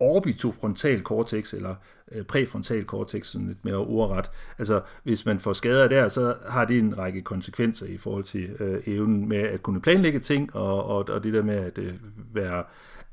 [0.00, 1.74] orbitofrontal cortex, eller
[2.12, 4.30] øh, præfrontal cortex, sådan lidt mere ordret.
[4.58, 8.56] Altså, hvis man får skader der, så har det en række konsekvenser i forhold til
[8.60, 11.94] øh, evnen med at kunne planlægge ting, og, og, og det der med at øh,
[12.32, 12.64] være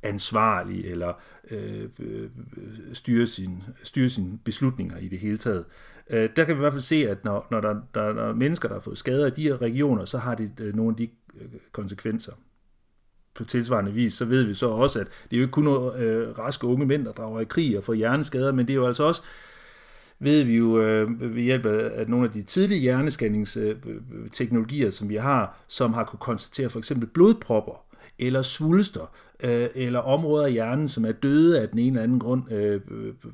[0.07, 1.13] ansvarlig, eller
[1.51, 2.29] øh, øh,
[2.93, 5.65] styre, sin, styre sine beslutninger i det hele taget.
[6.09, 8.33] Øh, der kan vi i hvert fald se, at når, når der, der, der er
[8.33, 10.97] mennesker, der har fået skader i de her regioner, så har det øh, nogle af
[10.97, 11.09] de
[11.41, 12.33] øh, konsekvenser
[13.33, 16.39] på tilsvarende vis, så ved vi så også, at det er jo ikke kun øh,
[16.39, 19.03] raske unge mænd, der drager i krig og får hjerneskader, men det er jo altså
[19.03, 19.21] også,
[20.19, 25.57] ved vi jo øh, ved hjælp af nogle af de tidlige hjernescanningsteknologier, som vi har,
[25.67, 27.86] som har kunne konstatere for eksempel blodpropper
[28.19, 29.11] eller svulster,
[29.43, 32.81] øh, eller områder af hjernen, som er døde af den ene eller anden grund, øh,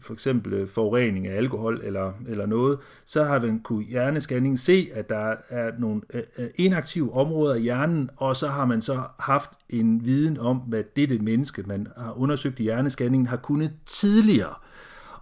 [0.02, 4.90] for eksempel øh, forurening af alkohol eller, eller noget, så har man kunne hjernescanning se,
[4.94, 9.02] at der er nogle øh, øh, inaktive områder i hjernen, og så har man så
[9.20, 14.54] haft en viden om, hvad dette menneske, man har undersøgt i hjernescanningen, har kunnet tidligere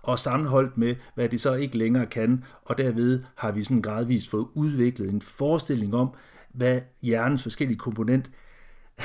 [0.01, 4.29] og sammenholdt med, hvad de så ikke længere kan, og derved har vi sådan gradvist
[4.29, 6.09] fået udviklet en forestilling om,
[6.53, 8.31] hvad hjernens forskellige komponent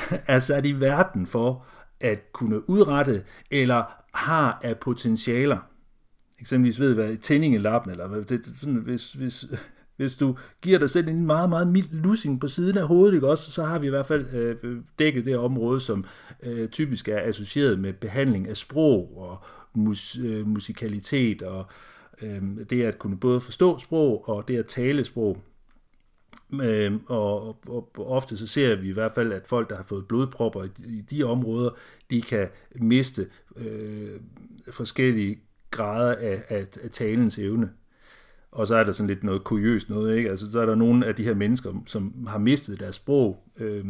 [0.27, 1.65] er sat i verden for
[1.99, 3.83] at kunne udrette, eller
[4.13, 5.57] har af potentialer.
[6.39, 9.45] Eksempelvis ved, hvad tænding i lappen, eller hvad, det, sådan, hvis, hvis,
[9.97, 13.27] hvis du giver dig selv en meget, meget mild lussing på siden af hovedet, ikke
[13.27, 16.05] også, så har vi i hvert fald øh, dækket det område, som
[16.43, 21.65] øh, typisk er associeret med behandling af sprog og mus, øh, musikalitet og
[22.21, 25.37] øh, det at kunne både forstå sprog og det at tale sprog.
[26.61, 29.83] Øh, og, og, og ofte så ser vi i hvert fald, at folk, der har
[29.83, 31.69] fået blodpropper i, i de områder,
[32.11, 34.19] de kan miste øh,
[34.71, 35.39] forskellige
[35.71, 37.69] grader af, af, af talens evne.
[38.51, 40.29] Og så er der sådan lidt noget kuriøst noget, ikke?
[40.29, 43.85] Altså, så er der nogle af de her mennesker, som har mistet deres sprog, øh,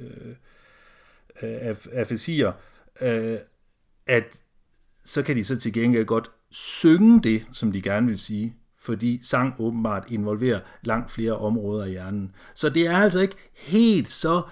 [0.00, 0.34] øh,
[1.92, 2.52] af, fæsier,
[3.00, 3.38] øh,
[4.06, 4.40] at
[5.04, 9.20] så kan de så til gengæld godt synge det, som de gerne vil sige, fordi
[9.22, 12.34] sang åbenbart involverer langt flere områder i hjernen.
[12.54, 14.42] Så det er altså ikke helt så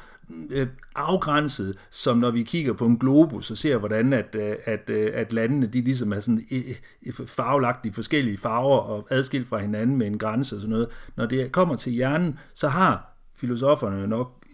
[0.50, 4.90] øh, afgrænset, som når vi kigger på en globus og ser, hvordan at, øh, at,
[4.90, 9.58] øh, at landene de ligesom er sådan øh, farvelagt i forskellige farver og adskilt fra
[9.58, 10.88] hinanden med en grænse og sådan noget.
[11.16, 14.44] Når det kommer til hjernen, så har filosoferne nok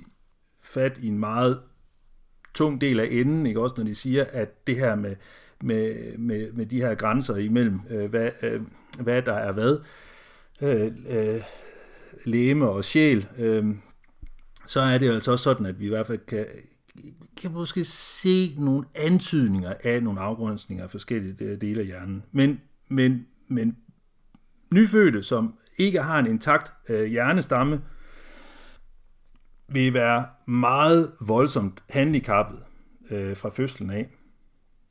[0.63, 1.61] fat i en meget
[2.55, 3.61] tung del af enden, ikke?
[3.61, 5.17] også når de siger, at det her med,
[5.63, 8.61] med, med, med de her grænser imellem, øh, hvad, øh,
[9.01, 9.79] hvad der er hvad,
[10.63, 11.41] øh, øh,
[12.25, 13.67] læme og sjæl, øh,
[14.67, 16.47] så er det altså også sådan, at vi i hvert fald kan,
[17.37, 22.25] kan måske se nogle antydninger af nogle afgrænsninger af forskellige dele af hjernen.
[22.33, 23.77] Men, men, men
[24.75, 27.83] nyfødte, som ikke har en intakt øh, hjernestamme,
[29.69, 32.59] vil være meget voldsomt handicappet
[33.11, 34.18] øh, fra fødslen af.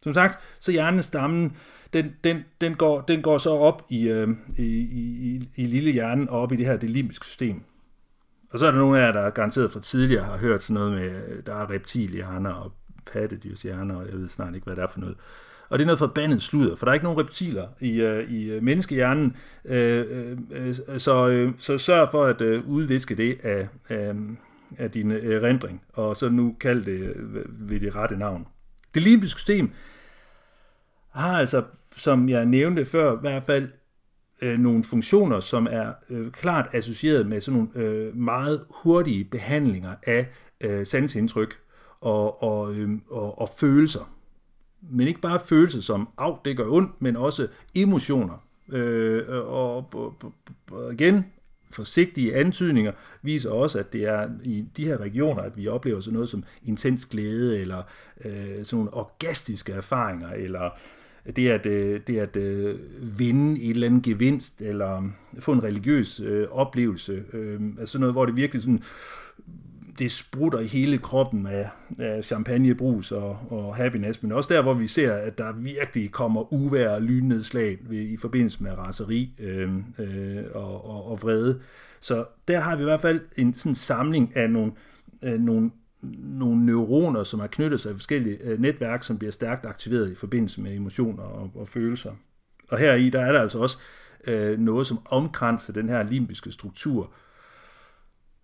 [0.07, 1.55] Som sagt, så hjernestammen,
[1.93, 6.29] den, den, den, går, den går så op i, øh, i, i, i lille hjernen
[6.29, 7.61] og op i det her det limbiske system.
[8.51, 10.91] Og så er der nogle af jer, der garanteret fra tidligere har hørt sådan noget
[10.91, 12.71] med, øh, der er reptilhjerner og
[13.05, 15.15] pattedyrshjerner, og jeg ved snart ikke, hvad det er for noget.
[15.69, 18.43] Og det er noget forbandet sludder, for der er ikke nogen reptiler i, øh, i
[18.51, 23.67] øh, menneskehjernen, øh, øh, øh, så, øh, så sørg for at øh, udviske det af,
[23.89, 24.13] af,
[24.77, 27.13] af din erindring, og så nu kald det
[27.47, 28.47] ved det rette navn.
[28.93, 29.71] Det limbiske system
[31.17, 31.63] har altså,
[31.95, 33.69] som jeg nævnte før, i hvert fald
[34.41, 39.95] øh, nogle funktioner, som er øh, klart associeret med sådan nogle øh, meget hurtige behandlinger
[40.03, 40.27] af
[40.61, 41.59] øh, sansindtryk
[42.01, 44.13] og, og, øh, og, og følelser.
[44.81, 48.43] Men ikke bare følelser som, af, det gør ondt, men også emotioner.
[48.71, 50.33] Øh, og, og,
[50.71, 51.25] og igen,
[51.71, 56.13] forsigtige antydninger viser også, at det er i de her regioner, at vi oplever sådan
[56.13, 57.83] noget som intens glæde, eller
[58.25, 60.79] øh, sådan nogle orgastiske erfaringer, eller
[61.35, 62.75] det at, øh, det at øh,
[63.19, 67.23] vinde et eller andet gevinst, eller øh, få en religiøs øh, oplevelse.
[67.33, 68.83] Øh, altså noget, hvor det virkelig sådan,
[69.99, 74.73] det sprutter i hele kroppen af, af champagnebrus og, og happiness, men også der, hvor
[74.73, 79.71] vi ser, at der virkelig kommer uvær og lynnedslag ved, i forbindelse med raseri øh,
[79.99, 81.59] øh, og, og, og vrede.
[81.99, 84.71] Så der har vi i hvert fald en sådan samling af nogle,
[85.23, 89.65] øh, nogle nogle neuroner, som er knyttet sig i forskellige øh, netværk, som bliver stærkt
[89.65, 92.11] aktiveret i forbindelse med emotioner og, og følelser.
[92.69, 93.77] Og her i der er der altså også
[94.27, 97.11] øh, noget, som omkranser den her limbiske struktur,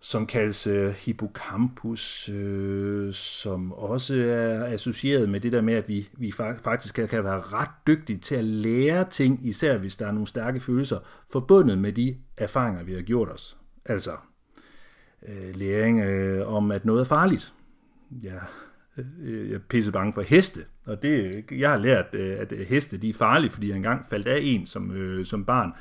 [0.00, 6.08] som kaldes øh, hippocampus, øh, som også er associeret med det der med, at vi,
[6.12, 10.12] vi faktisk kan, kan være ret dygtige til at lære ting, især hvis der er
[10.12, 10.98] nogle stærke følelser,
[11.32, 13.56] forbundet med de erfaringer, vi har gjort os.
[13.84, 14.10] Altså
[15.28, 17.54] øh, læring øh, om, at noget er farligt.
[18.24, 18.38] Ja,
[19.22, 22.96] øh, jeg er pisse bange for heste, og det, jeg har lært, øh, at heste
[22.96, 25.72] de er farlige, fordi jeg engang faldt af en som, øh, som barn.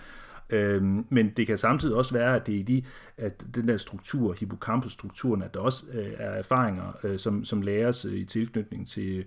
[0.49, 2.83] Øh, men det kan samtidig også være, at det er i de,
[3.17, 8.05] at den der struktur, hippocampus-strukturen, at der også øh, er erfaringer, øh, som, som læres
[8.05, 9.25] øh, i tilknytning til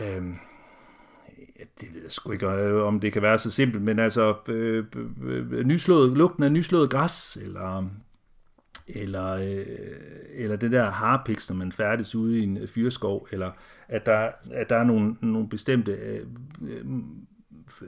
[0.00, 0.22] øh,
[1.80, 4.84] det ved jeg sgu ikke, øh, om det kan være så simpelt, men altså øh,
[5.22, 7.90] øh, øh nyslået, lugten af nyslået græs, eller
[8.88, 9.66] eller, øh,
[10.34, 13.50] eller det der harpiks, når man færdes ude i en fyrskov, eller
[13.88, 16.26] at der, at der er nogle, nogle bestemte øh,
[16.62, 16.84] øh,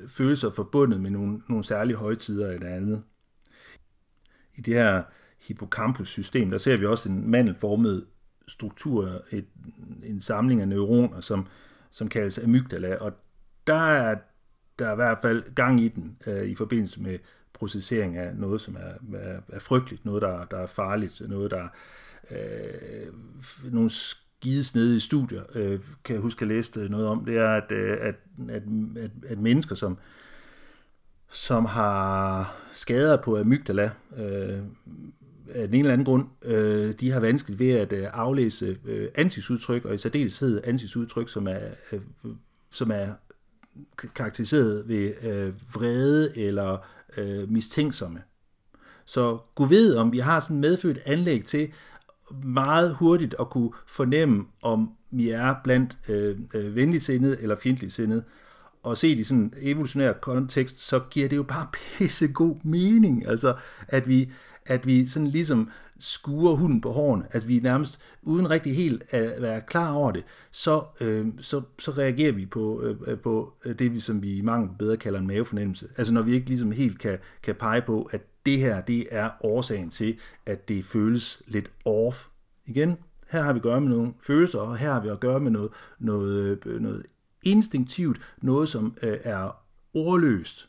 [0.09, 3.03] følelser forbundet med nogle, nogle særlige højtider eller andet.
[4.55, 5.03] I det her
[5.49, 8.07] hippocampus-system, der ser vi også en mandelformet
[8.49, 9.47] struktur, et,
[10.03, 11.47] en samling af neuroner, som,
[11.91, 13.13] som kaldes amygdala, og
[13.67, 14.17] der er
[14.79, 17.19] der er i hvert fald gang i den øh, i forbindelse med
[17.59, 21.69] processering af noget, som er, er, er frygteligt, noget, der, der er farligt, noget, der
[22.31, 23.13] øh,
[23.73, 27.49] nogle skide i studier, øh, kan jeg huske, at jeg læste noget om, det er,
[27.49, 28.15] at, øh, at,
[28.49, 28.63] at,
[28.97, 29.99] at, at mennesker, som,
[31.29, 34.59] som har skader på amygdala, øh,
[35.55, 39.09] af den ene eller anden grund, øh, de har vanskeligt ved at øh, aflæse øh,
[39.15, 41.59] antisudtryk, og i særdeleshed antisudtryk, som er,
[41.93, 42.01] øh,
[42.71, 43.09] som er
[44.15, 48.23] karakteriseret ved øh, vrede eller øh, mistænksomme.
[49.05, 51.73] Så Gud ved, om vi har sådan medfødt anlæg til
[52.45, 58.25] meget hurtigt at kunne fornemme, om vi er blandt øh, øh, venligsindede eller fjendtligsindet.
[58.83, 61.67] og set i sådan en evolutionær kontekst, så giver det jo bare
[61.99, 63.57] pisse god mening, altså
[63.89, 64.31] at vi,
[64.69, 69.43] at vi sådan ligesom skuer hunden på hårene, at vi nærmest uden rigtig helt at
[69.43, 74.01] være klar over det, så, øh, så, så reagerer vi på, øh, på det, vi,
[74.01, 75.89] som vi i mange bedre kalder en mavefornemmelse.
[75.97, 79.31] Altså når vi ikke ligesom helt kan, kan pege på, at det her, det er
[79.41, 82.27] årsagen til, at det føles lidt off.
[82.67, 82.97] Igen,
[83.31, 85.51] her har vi at gøre med nogle følelser, og her har vi at gøre med
[85.51, 87.07] noget, noget, øh, noget
[87.43, 89.57] instinktivt, noget som øh, er
[89.95, 90.69] ordløst.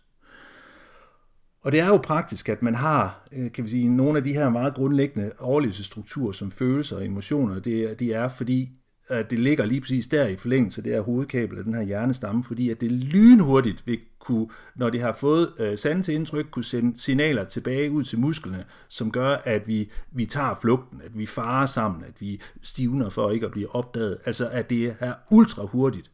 [1.61, 4.33] Og det er jo praktisk, at man har, øh, kan vi sige, nogle af de
[4.33, 7.59] her meget grundlæggende overlevelsesstrukturer som følelser og emotioner.
[7.59, 8.69] Det, det er fordi,
[9.09, 12.43] at det ligger lige præcis der i forlængelse det er hovedkabel af den her hjernestamme,
[12.43, 16.99] fordi at det lynhurtigt vil kunne, når det har fået øh, sande indtryk, kunne sende
[16.99, 21.65] signaler tilbage ud til musklerne, som gør, at vi, vi tager flugten, at vi farer
[21.65, 24.17] sammen, at vi stivner for ikke at blive opdaget.
[24.25, 26.11] Altså at det er ultra hurtigt.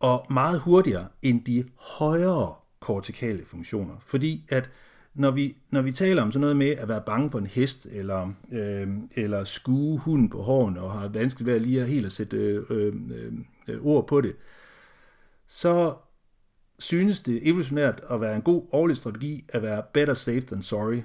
[0.00, 1.64] Og meget hurtigere end de
[1.98, 3.94] højere kortikale funktioner.
[4.00, 4.70] Fordi at
[5.14, 7.86] når vi, når vi taler om sådan noget med at være bange for en hest,
[7.90, 12.12] eller, øh, eller skue hunden på hården, og har vanskeligt ved at lige helt at
[12.12, 13.32] sætte øh, øh,
[13.68, 14.36] øh, ord på det,
[15.46, 15.94] så
[16.78, 21.02] synes det evolutionært at være en god årlig strategi at være better safe than sorry.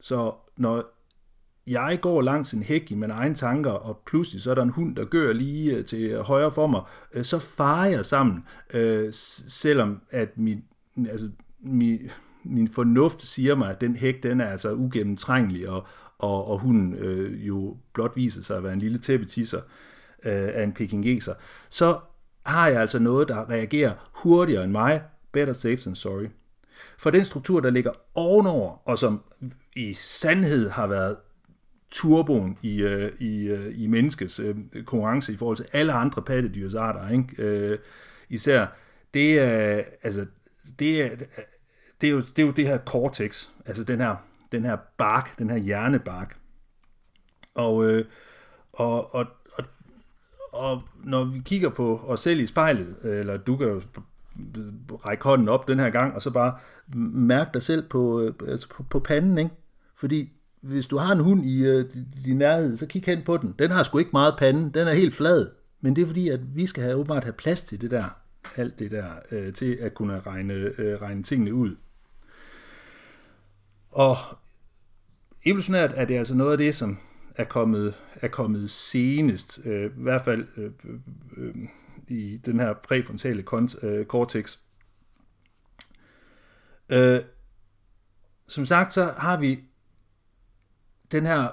[0.00, 0.84] Så når
[1.66, 4.70] jeg går langs en hæk i mine egne tanker, og pludselig så er der en
[4.70, 9.08] hund, der gør lige øh, til højre for mig, øh, så farer jeg sammen, øh,
[9.12, 10.64] selvom at min,
[10.96, 12.10] altså, min,
[12.44, 15.86] min fornuft siger mig, at den hæk, den er altså ugennemtrængelig, og,
[16.18, 19.60] og, og hunden øh, jo blot viser sig at være en lille tæppetisser
[20.24, 21.34] øh, af en pekingeser,
[21.68, 21.98] så
[22.46, 25.02] har jeg altså noget, der reagerer hurtigere end mig,
[25.32, 26.26] better safe than sorry.
[26.98, 29.22] For den struktur, der ligger ovenover, og som
[29.76, 31.16] i sandhed har været
[31.90, 37.08] turboen i, øh, i, øh, i menneskets øh, konkurrence i forhold til alle andre pattedyrsarter,
[37.08, 37.42] ikke?
[37.42, 37.78] Øh,
[38.28, 38.66] især,
[39.14, 40.26] det er, altså,
[40.78, 41.16] det er,
[42.00, 44.16] det er, jo, det er jo det her cortex, altså den her,
[44.52, 46.38] den her bark, den her hjernebark.
[47.54, 48.04] Og, øh,
[48.72, 49.64] og, og, og,
[50.52, 53.82] og når vi kigger på os selv i spejlet, eller du kan jo
[55.06, 56.58] række hånden op den her gang, og så bare
[57.12, 59.50] mærke dig selv på, øh, altså på, på panden, ikke?
[59.96, 61.84] Fordi hvis du har en hund i øh,
[62.24, 63.54] din nærhed, så kig hen på den.
[63.58, 65.50] Den har sgu ikke meget pande, den er helt flad.
[65.80, 68.21] Men det er fordi, at vi skal have, åbenbart have plads til det der,
[68.56, 71.76] alt det der, øh, til at kunne regne, øh, regne tingene ud.
[73.90, 74.16] Og
[75.44, 76.98] evolutionært er det altså noget af det, som
[77.36, 80.98] er kommet, er kommet senest, øh, i hvert fald øh, øh,
[81.36, 81.54] øh
[82.08, 83.44] i den her præfrontale
[83.82, 84.58] øh, cortex.
[86.88, 87.20] Øh,
[88.46, 89.60] som sagt, så har vi
[91.12, 91.48] den her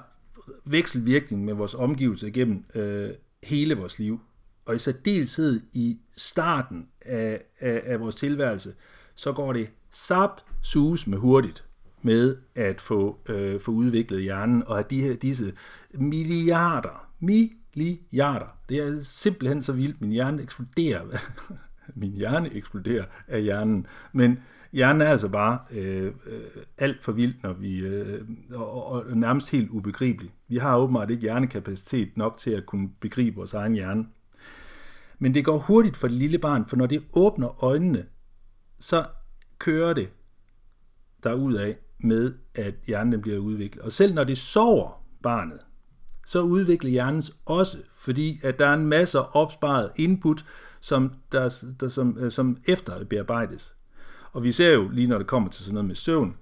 [0.64, 4.20] vekselvirkning med vores omgivelser igennem øh, hele vores liv.
[4.64, 8.74] Og i særdeleshed i starten af, af, af vores tilværelse,
[9.14, 11.64] så går det sap sus med hurtigt
[12.02, 15.52] med at få, øh, få udviklet hjernen, og at de her, disse
[15.94, 21.02] milliarder, milliarder, det er simpelthen så vildt, min hjerne eksploderer,
[21.94, 24.38] min hjerne eksploderer af hjernen, men
[24.72, 26.40] hjernen er altså bare øh, øh,
[26.78, 30.30] alt for vild, når vi, øh, og, og nærmest helt ubegribelig.
[30.48, 34.06] Vi har åbenbart ikke hjernekapacitet nok til at kunne begribe vores egen hjerne.
[35.22, 38.06] Men det går hurtigt for det lille barn, for når det åbner øjnene,
[38.78, 39.04] så
[39.58, 40.10] kører det
[41.58, 43.84] af med, at hjernen bliver udviklet.
[43.84, 45.60] Og selv når det sover barnet,
[46.26, 50.44] så udvikler hjernen også, fordi at der er en masse opsparet input,
[50.80, 53.76] som, der, der, som, øh, som efter bearbejdes.
[54.32, 56.36] Og vi ser jo lige når det kommer til sådan noget med søvn,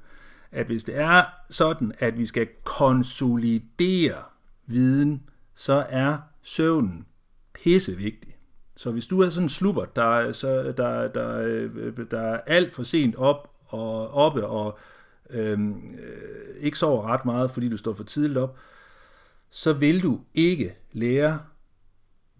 [0.50, 4.22] at hvis det er sådan, at vi skal konsolidere
[4.66, 5.22] viden,
[5.54, 7.06] så er søvnen
[7.54, 8.37] pissevigtig.
[8.78, 12.74] Så hvis du er sådan en slupper, der, så, der, der, øh, der er alt
[12.74, 14.78] for sent op og oppe og
[15.30, 18.58] øhm, øh, ikke sover ret meget, fordi du står for tidligt op,
[19.50, 21.40] så vil du ikke lære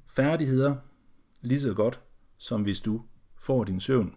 [0.06, 0.76] færdigheder
[1.40, 2.00] lige så godt,
[2.36, 3.02] som hvis du
[3.40, 4.14] får din søvn.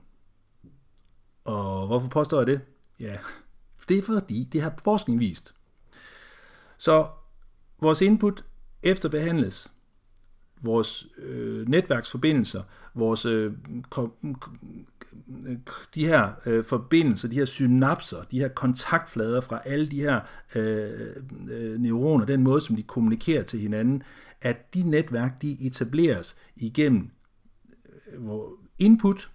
[1.43, 2.61] Og hvorfor påstår jeg det?
[2.99, 3.17] Ja,
[3.89, 5.55] det er fordi, det har forskning vist.
[6.77, 7.07] Så
[7.79, 8.45] vores input
[8.83, 9.71] efterbehandles
[10.61, 13.53] vores øh, netværksforbindelser, vores øh,
[15.47, 15.57] øh,
[15.95, 20.19] de her øh, forbindelser, de her synapser, de her kontaktflader fra alle de her
[20.55, 21.15] øh,
[21.51, 24.03] øh, neuroner, den måde, som de kommunikerer til hinanden,
[24.41, 27.09] at de netværk, de etableres igennem
[28.13, 28.19] øh,
[28.79, 29.31] input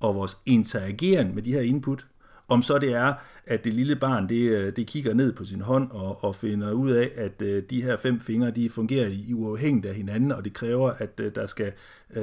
[0.00, 2.06] og vores interageren med de her input,
[2.48, 3.14] om så det er,
[3.46, 6.72] at det lille barn, det, øh, det kigger ned på sin hånd og, og finder
[6.72, 10.44] ud af, at øh, de her fem fingre, de fungerer i uafhængigt af hinanden, og
[10.44, 11.72] det kræver, at øh, der, skal,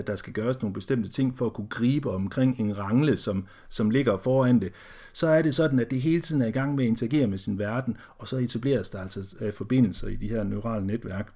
[0.07, 3.89] der skal gøres nogle bestemte ting for at kunne gribe omkring en rangle, som, som
[3.89, 4.71] ligger foran det,
[5.13, 7.37] så er det sådan, at det hele tiden er i gang med at interagere med
[7.37, 11.33] sin verden, og så etableres der altså forbindelser i de her neurale netværk.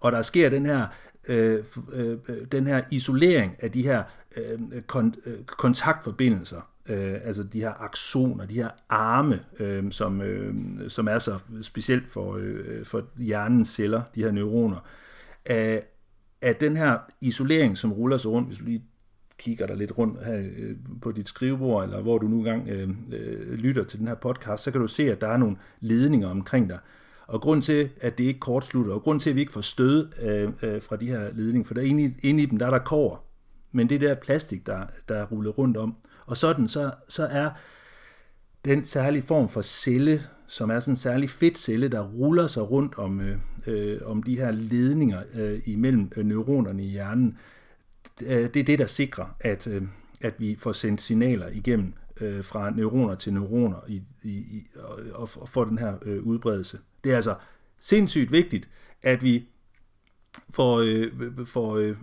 [0.00, 0.86] Og der sker den her
[1.28, 2.18] øh, øh,
[2.52, 4.02] den her isolering af de her
[4.36, 4.58] øh,
[4.92, 10.54] kon- kontaktforbindelser, øh, altså de her aksoner, de her arme, øh, som, øh,
[10.88, 14.82] som er så specielt for, øh, for hjernens celler, de her neuroner, øh,
[15.46, 15.82] af,
[16.42, 18.84] af den her isolering, som ruller sig rundt, hvis du lige
[19.38, 22.90] kigger der lidt rundt her øh, på dit skrivebord, eller hvor du nu engang øh,
[23.12, 26.28] øh, lytter til den her podcast, så kan du se, at der er nogle ledninger
[26.28, 26.78] omkring dig.
[27.26, 30.08] Og grund til, at det ikke kortslutter, og grund til, at vi ikke får stød
[30.22, 32.70] øh, øh, fra de her ledninger, for der inde i, inde i dem, der er
[32.70, 33.32] der kår,
[33.72, 35.96] men det der plastik, der, der er rullet rundt om.
[36.26, 37.50] Og sådan, så, så er
[38.64, 42.70] den særlige form for celle, som er sådan en særlig fedt celle, der ruller sig
[42.70, 47.38] rundt om, øh, øh, om de her ledninger øh, imellem øh, neuronerne i hjernen,
[48.22, 49.82] øh, det er det, der sikrer, at, øh,
[50.20, 54.66] at vi får sendt signaler igennem øh, fra neuroner til neuroner i, i, i,
[55.12, 56.78] og, og får den her øh, udbredelse.
[57.04, 57.34] Det er altså
[57.80, 58.68] sindssygt vigtigt,
[59.02, 59.48] at vi
[60.50, 61.96] får, øh, får øh,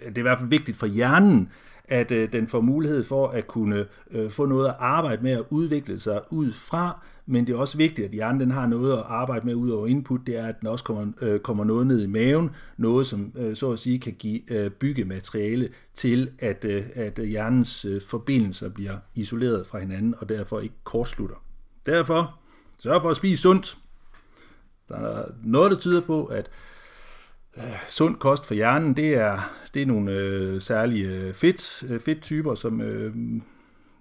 [0.00, 1.52] det er i hvert fald vigtigt for hjernen,
[1.88, 5.44] at øh, den får mulighed for at kunne øh, få noget at arbejde med at
[5.50, 9.04] udvikle sig ud fra, men det er også vigtigt, at hjernen den har noget at
[9.06, 12.02] arbejde med ud over input, det er, at den også kommer, øh, kommer noget ned
[12.02, 16.84] i maven, noget som øh, så at sige kan give øh, byggemateriale til, at, øh,
[16.94, 21.36] at hjernens øh, forbindelser bliver isoleret fra hinanden, og derfor ikke kortslutter.
[21.86, 22.38] Derfor
[22.78, 23.78] sørg for at spise sundt.
[24.88, 26.50] Der er noget, der tyder på, at
[27.56, 32.00] øh, sund kost for hjernen, det er, det er nogle øh, særlige øh, fedt, øh,
[32.00, 33.14] fedttyper, som øh,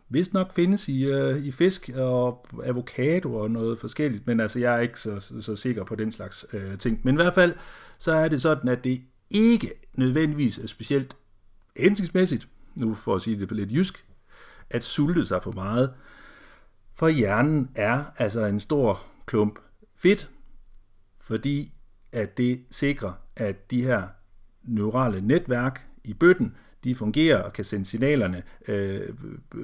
[0.09, 4.75] vist nok findes i, øh, i fisk og avocado og noget forskelligt, men altså jeg
[4.75, 6.99] er ikke så, så, så sikker på den slags øh, ting.
[7.03, 7.53] Men i hvert fald,
[7.97, 11.17] så er det sådan, at det ikke nødvendigvis er specielt
[11.77, 14.05] hensigtsmæssigt, nu for at sige det på lidt jysk,
[14.69, 15.93] at sulte sig for meget.
[16.95, 19.59] For hjernen er altså en stor klump
[19.97, 20.29] fedt,
[21.21, 21.73] fordi
[22.17, 24.03] at det sikrer, at de her
[24.63, 29.09] neurale netværk i bøtten, de fungerer og kan sende signalerne øh,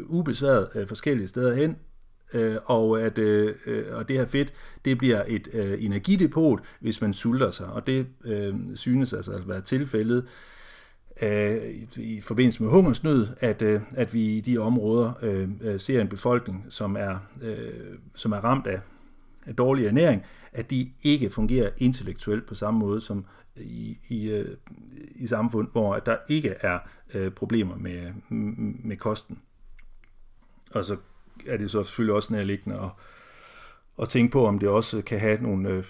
[0.05, 1.75] ubesværet øh, forskellige steder hen,
[2.33, 4.53] øh, og at øh, øh og det her fedt,
[4.85, 9.47] det bliver et øh, energidepot, hvis man sulter sig, og det øh, synes altså at
[9.47, 10.25] være tilfældet
[11.21, 11.57] øh,
[11.97, 16.07] i forbindelse med hungersnød, at, øh, at vi i de områder øh, øh ser en
[16.09, 18.79] befolkning, som er, øh, som er ramt af,
[19.45, 23.25] af dårlig ernæring, at de ikke fungerer intellektuelt på samme måde som
[23.55, 24.57] i, i, øh,
[25.15, 26.79] i samfund, hvor der ikke er
[27.13, 28.11] øh, problemer med,
[28.83, 29.39] med kosten.
[30.71, 30.97] Og så
[31.47, 32.89] er det så selvfølgelig også nærliggende at,
[34.01, 35.83] at tænke på, om det også kan have nogle, øh,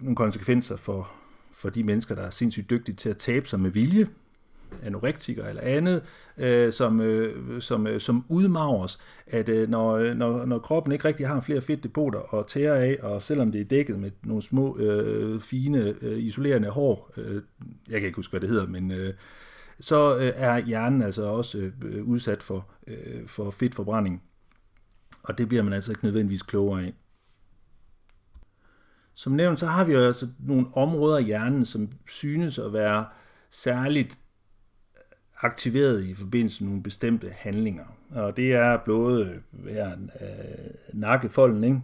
[0.00, 1.10] nogle konsekvenser for,
[1.52, 4.08] for de mennesker, der er sindssygt dygtige til at tabe sig med vilje,
[4.82, 6.02] anorektikere eller andet,
[6.38, 11.28] øh, som, øh, som, øh, som udmagres, at øh, når, når, når kroppen ikke rigtig
[11.28, 15.40] har flere fedtdepoter og tære af, og selvom det er dækket med nogle små, øh,
[15.40, 17.42] fine, øh, isolerende hår, øh,
[17.90, 19.14] jeg kan ikke huske, hvad det hedder, men øh,
[19.80, 24.22] så øh, er hjernen altså også øh, udsat for, øh, for fedtforbrænding.
[25.22, 26.94] Og det bliver man altså ikke nødvendigvis klogere af.
[29.14, 33.06] Som nævnt, så har vi jo altså nogle områder i hjernen, som synes at være
[33.50, 34.18] særligt
[35.40, 37.84] aktiveret i forbindelse med nogle bestemte handlinger.
[38.10, 41.82] Og det er både her øh, nakkefolden, ikke?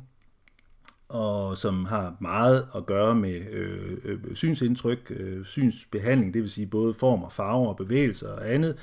[1.08, 6.66] og som har meget at gøre med øh, øh, synsindtryk, øh, synsbehandling, det vil sige
[6.66, 8.76] både form og farver og bevægelser og andet.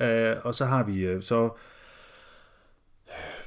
[0.00, 1.50] Øh, og så har vi øh, så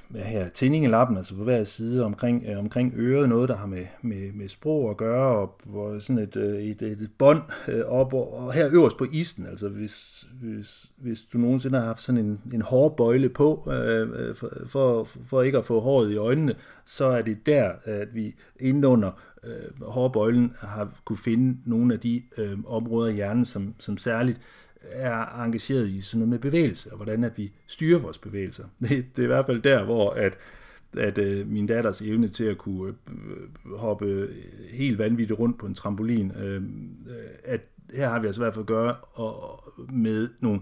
[0.09, 3.85] hvad her, tændingelappen, altså på hver side omkring, øh, omkring øret, noget, der har med,
[4.01, 7.85] med, med sprog at gøre, og, og sådan et, øh, et, et, et bånd øh,
[7.85, 12.01] op, og, og her øverst på isen, altså hvis, hvis, hvis du nogensinde har haft
[12.01, 16.15] sådan en, en hårbøjle på, øh, øh, for, for, for ikke at få håret i
[16.15, 16.55] øjnene,
[16.85, 19.11] så er det der, at vi indunder
[19.43, 24.41] øh, hårbøjlen har kunne finde nogle af de øh, områder i hjernen, som, som særligt
[24.81, 28.63] er engageret i sådan noget med bevægelse, og hvordan at vi styrer vores bevægelser.
[28.89, 30.37] Det, det er i hvert fald der, hvor at,
[30.97, 34.29] at øh, min datters evne til at kunne øh, hoppe
[34.69, 37.61] helt vanvittigt rundt på en trampolin, øh, øh, at
[37.93, 40.61] her har vi altså i hvert fald at gøre og, med nogle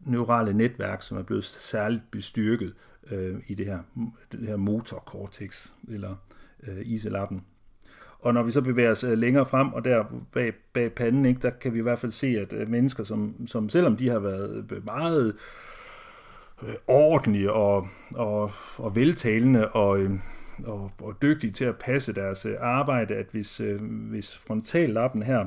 [0.00, 2.74] neurale netværk, som er blevet særligt bestyrket
[3.10, 3.78] øh, i det her,
[4.32, 6.16] det her motorkortex, eller
[6.62, 7.44] øh, iselappen.
[8.22, 11.40] Og når vi så bevæger os øh, længere frem, og der bag, bag panden, ikke,
[11.42, 14.18] der kan vi i hvert fald se, at øh, mennesker, som, som selvom de har
[14.18, 15.36] været øh, meget
[16.86, 19.98] ordentlige og, og, og veltalende og,
[20.64, 25.46] og, og dygtige til at passe deres arbejde, at hvis, hvis frontallappen her,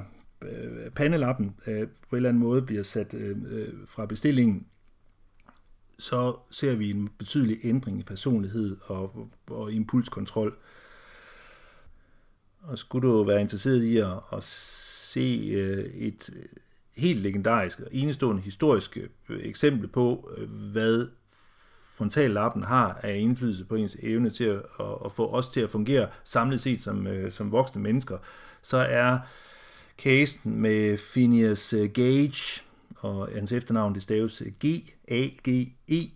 [0.95, 3.15] pandelappen, på en eller anden måde bliver sat
[3.87, 4.65] fra bestillingen,
[5.99, 10.55] så ser vi en betydelig ændring i personlighed og, og impulskontrol.
[12.63, 16.29] Og skulle du være interesseret i at, at se øh, et
[16.97, 18.97] helt legendarisk og enestående historisk
[19.29, 21.07] øh, eksempel på, øh, hvad
[21.97, 24.61] frontallappen har af indflydelse på ens evne til at,
[25.05, 28.17] at få os til at fungere samlet set som, øh, som voksne mennesker,
[28.61, 29.19] så er
[29.97, 32.61] casen med Phineas Gage,
[32.95, 36.11] og hans efternavn det staves G-A-G-E,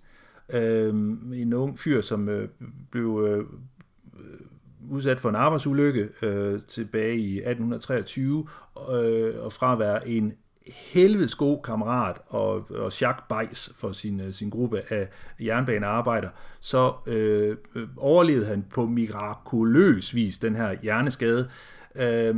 [0.58, 0.90] øh,
[1.34, 2.50] en ung fyr, som øh,
[2.92, 3.46] blev øh,
[4.90, 8.48] udsat for en arbejdsulykke øh, tilbage i 1823,
[8.92, 10.34] øh, og fra at være en
[10.68, 15.10] helvedes god kammerat og, og Jacques Beis for sin, øh, sin gruppe af
[15.40, 17.58] jernbanearbejder, så øh,
[17.98, 21.50] overlevede han på mirakuløs vis den her hjerneskade,
[21.96, 22.36] øh,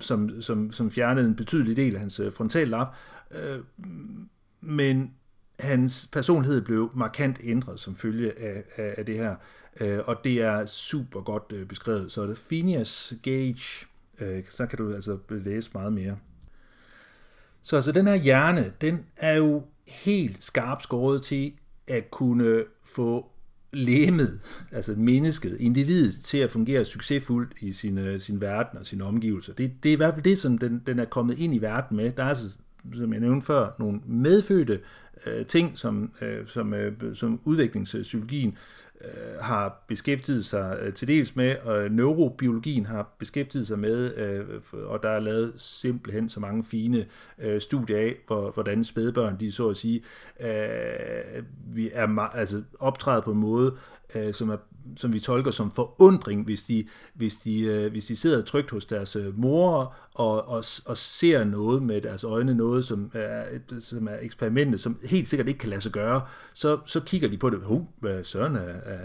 [0.00, 2.94] som, som, som fjernede en betydelig del af hans øh, frontallap.
[3.30, 3.58] Øh,
[4.60, 5.10] men
[5.60, 9.34] hans personlighed blev markant ændret som følge af, af, af det her,
[9.80, 12.12] øh, og det er super godt øh, beskrevet.
[12.12, 13.86] Så det Phineas Gage,
[14.18, 16.16] øh, så kan du altså læse meget mere.
[17.62, 21.52] Så altså den her hjerne, den er jo helt skarpt skåret til
[21.86, 23.30] at kunne få
[23.72, 24.40] lemet,
[24.72, 29.52] altså mennesket, individet, til at fungere succesfuldt i sin, øh, sin verden og sine omgivelser.
[29.52, 31.96] Det, det er i hvert fald det, som den, den er kommet ind i verden
[31.96, 32.12] med.
[32.12, 32.58] Der er altså,
[32.94, 34.80] som jeg nævnte før, nogle medfødte
[35.26, 38.56] øh, ting, som, øh, som, øh, som udviklingspsykologien
[39.06, 44.44] øh, har beskæftiget sig øh, til dels med, og neurobiologien har beskæftiget sig med, øh,
[44.72, 47.06] og der er lavet simpelthen så mange fine
[47.38, 50.02] øh, studier af, hvor, hvordan spædbørn, de så at sige,
[50.40, 51.42] øh,
[51.74, 53.74] vi er altså optrædet på en måde,
[54.14, 54.56] øh, som, er,
[54.96, 58.86] som vi tolker som forundring, hvis de, hvis de, øh, hvis de sidder trygt hos
[58.86, 63.82] deres øh, mor og, og, og ser noget med deres øjne, noget som er, et,
[63.82, 66.20] som er eksperimentet, som helt sikkert ikke kan lade sig gøre,
[66.54, 69.00] så, så kigger de på det, huh, hvad søren er, er,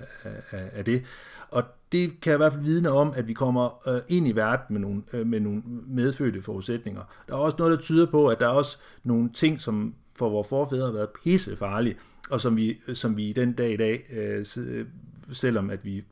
[0.51, 1.03] er, er det?
[1.51, 4.65] Og det kan i hvert fald vidne om, at vi kommer øh, ind i verden
[4.69, 7.01] med nogle, øh, med nogle medfødte forudsætninger.
[7.27, 10.29] Der er også noget, der tyder på, at der er også nogle ting, som for
[10.29, 11.95] vores forfædre har været pissefarlige,
[12.29, 14.45] og som vi, som vi den dag i dag, øh,
[15.33, 16.03] selvom at vi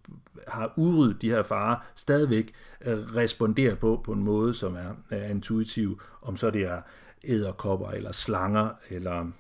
[0.47, 2.53] har udryddet de her farer, stadigvæk
[2.85, 6.81] øh, responderer på på en måde, som er, er intuitiv, om så det er
[7.23, 9.31] æderkopper eller slanger eller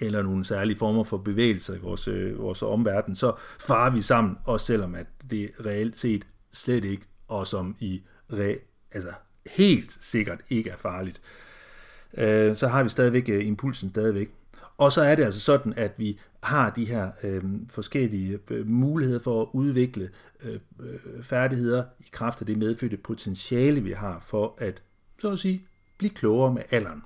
[0.00, 4.38] eller nogle særlige former for bevægelser i vores, øh, vores omverden, så farer vi sammen,
[4.44, 8.56] også selvom at det reelt set slet ikke, og som i re,
[8.92, 9.12] altså
[9.46, 11.22] helt sikkert ikke er farligt.
[12.18, 14.28] Øh, så har vi stadigvæk øh, impulsen stadigvæk.
[14.78, 19.20] Og så er det altså sådan, at vi har de her øhm, øh, forskellige muligheder
[19.20, 20.10] for at udvikle
[20.42, 24.82] øh, øh, færdigheder i kraft af det medfødte potentiale, vi har for at,
[25.18, 25.62] så at sige,
[25.98, 27.02] blive klogere med alderen.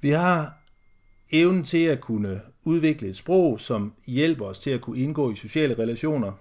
[0.00, 0.58] Vi har
[1.30, 5.34] evnen til at kunne udvikle et sprog, som hjælper os til at kunne indgå i
[5.34, 6.32] sociale relationer.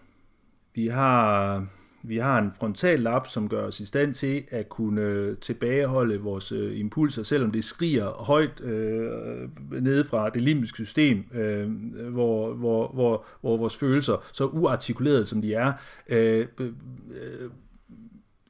[0.73, 1.67] Vi har
[2.07, 6.19] vi har en frontal lap, som gør os i stand til at kunne øh, tilbageholde
[6.19, 11.69] vores øh, impulser, selvom det skriger højt øh, nede fra det limbiske system, øh,
[12.11, 15.73] hvor, hvor, hvor, hvor vores følelser, så uartikulerede som de er,
[16.09, 17.49] øh, øh, øh,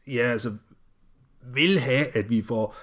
[0.08, 0.51] ja, altså
[1.53, 2.76] vil have, at vi får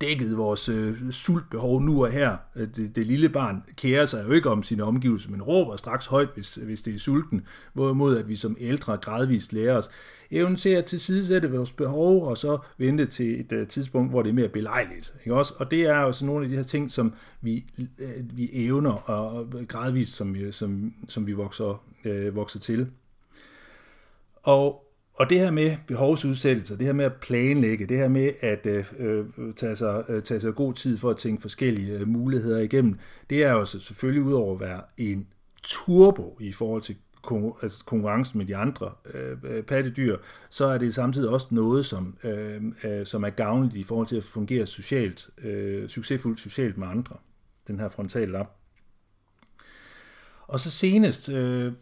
[0.00, 2.36] dækket vores øh, sultbehov nu og her.
[2.56, 6.06] Øh, det, det lille barn kærer sig jo ikke om sine omgivelser, men råber straks
[6.06, 7.46] højt, hvis, hvis det er sulten.
[7.72, 9.90] Hvorimod at vi som ældre gradvist lærer os
[10.30, 14.30] evnen til at tilsidesætte vores behov, og så vente til et øh, tidspunkt, hvor det
[14.30, 15.14] er mere belejligt.
[15.20, 15.54] Ikke også?
[15.58, 17.64] Og det er jo sådan nogle af de her ting, som vi,
[17.98, 22.90] øh, vi evner og gradvist, som, øh, som, som vi vokser, øh, vokser til.
[24.42, 24.81] Og
[25.14, 28.84] og det her med behovsudsættelser, det her med at planlægge, det her med at øh,
[28.98, 29.24] øh,
[29.56, 32.98] tage, sig, øh, tage sig god tid for at tænke forskellige øh, muligheder igennem,
[33.30, 35.26] det er jo selvfølgelig udover at være en
[35.62, 36.96] turbo i forhold til
[37.62, 40.16] altså konkurrencen med de andre øh, øh, pattedyr,
[40.50, 44.16] så er det samtidig også noget, som, øh, øh, som er gavnligt i forhold til
[44.16, 47.16] at fungere socialt, øh, succesfuldt socialt med andre,
[47.68, 48.50] den her frontale lap.
[50.46, 51.72] Og så senest, øh,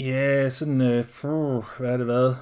[0.00, 2.36] ja, sådan, øh, puh, hvad har det været,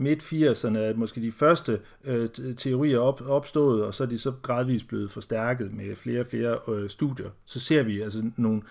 [0.00, 4.88] midt-80'erne at måske de første øh, teorier op, opstået, og så er de så gradvist
[4.88, 7.30] blevet forstærket med flere og flere øh, studier.
[7.44, 8.62] Så ser vi altså nogle,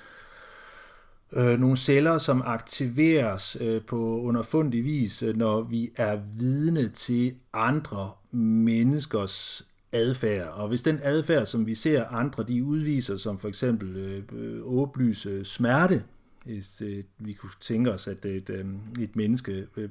[1.34, 7.36] øh, nogle celler, som aktiveres øh, på underfundig vis, øh, når vi er vidne til
[7.54, 10.48] andre menneskers adfærd.
[10.48, 14.62] Og hvis den adfærd, som vi ser andre, de udviser, som for eksempel øh, øh
[14.64, 16.04] åblyse smerte,
[16.50, 18.66] hvis øh, vi kunne tænke os, at et, øh,
[19.00, 19.90] et menneske, øh øh,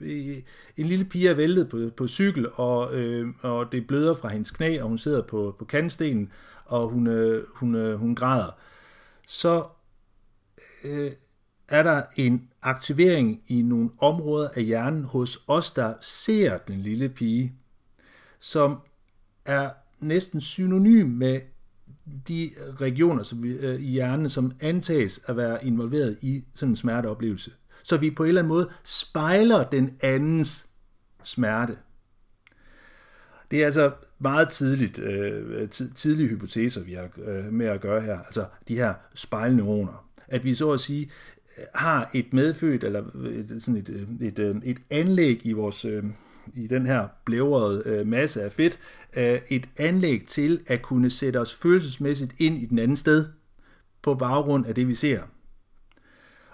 [0.00, 0.42] øh, øh,
[0.76, 4.50] en lille pige er væltet på, på cykel, og, øh, og det bløder fra hendes
[4.50, 6.32] knæ, og hun sidder på, på kantstenen,
[6.64, 8.50] og hun, øh, hun, øh, hun græder,
[9.26, 9.66] så
[10.84, 11.12] øh,
[11.68, 17.08] er der en aktivering i nogle områder af hjernen hos os, der ser den lille
[17.08, 17.52] pige,
[18.38, 18.78] som
[19.44, 19.70] er
[20.00, 21.40] næsten synonym med
[22.28, 22.50] de
[22.80, 27.50] regioner som vi, øh, i hjernen, som antages at være involveret i sådan en smerteoplevelse.
[27.82, 30.68] Så vi på en eller anden måde spejler den andens
[31.22, 31.76] smerte.
[33.50, 38.18] Det er altså meget tidligt, øh, tidlige hypoteser, vi har øh, med at gøre her,
[38.18, 40.08] altså de her spejlneuroner.
[40.28, 41.10] At vi så at sige
[41.58, 45.84] øh, har et medfødt, eller et, sådan et, øh, et, et, et anlæg i vores,
[45.84, 46.04] øh,
[46.54, 48.78] i den her blævrede øh, masse af fedt,
[49.16, 53.26] øh, et anlæg til at kunne sætte os følelsesmæssigt ind i den anden sted,
[54.02, 55.22] på baggrund af det, vi ser.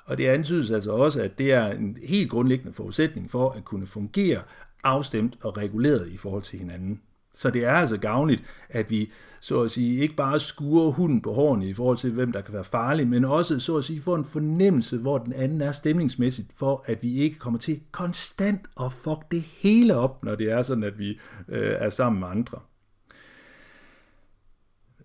[0.04, 3.86] Og det antydes altså også, at det er en helt grundlæggende forudsætning for at kunne
[3.86, 4.42] fungere
[4.84, 7.00] afstemt og reguleret i forhold til hinanden.
[7.38, 11.32] Så det er altså gavnligt, at vi så at sige ikke bare skuer hunden på
[11.32, 14.16] hårene i forhold til, hvem der kan være farlig, men også så at sige får
[14.16, 18.92] en fornemmelse, hvor den anden er stemningsmæssigt, for at vi ikke kommer til konstant at
[18.92, 21.10] fuck det hele op, når det er sådan, at vi
[21.48, 22.60] øh, er sammen med andre.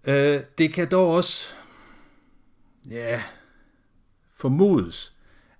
[0.07, 1.47] Øh, det kan dog også,
[2.89, 3.21] ja,
[4.35, 5.13] formodes,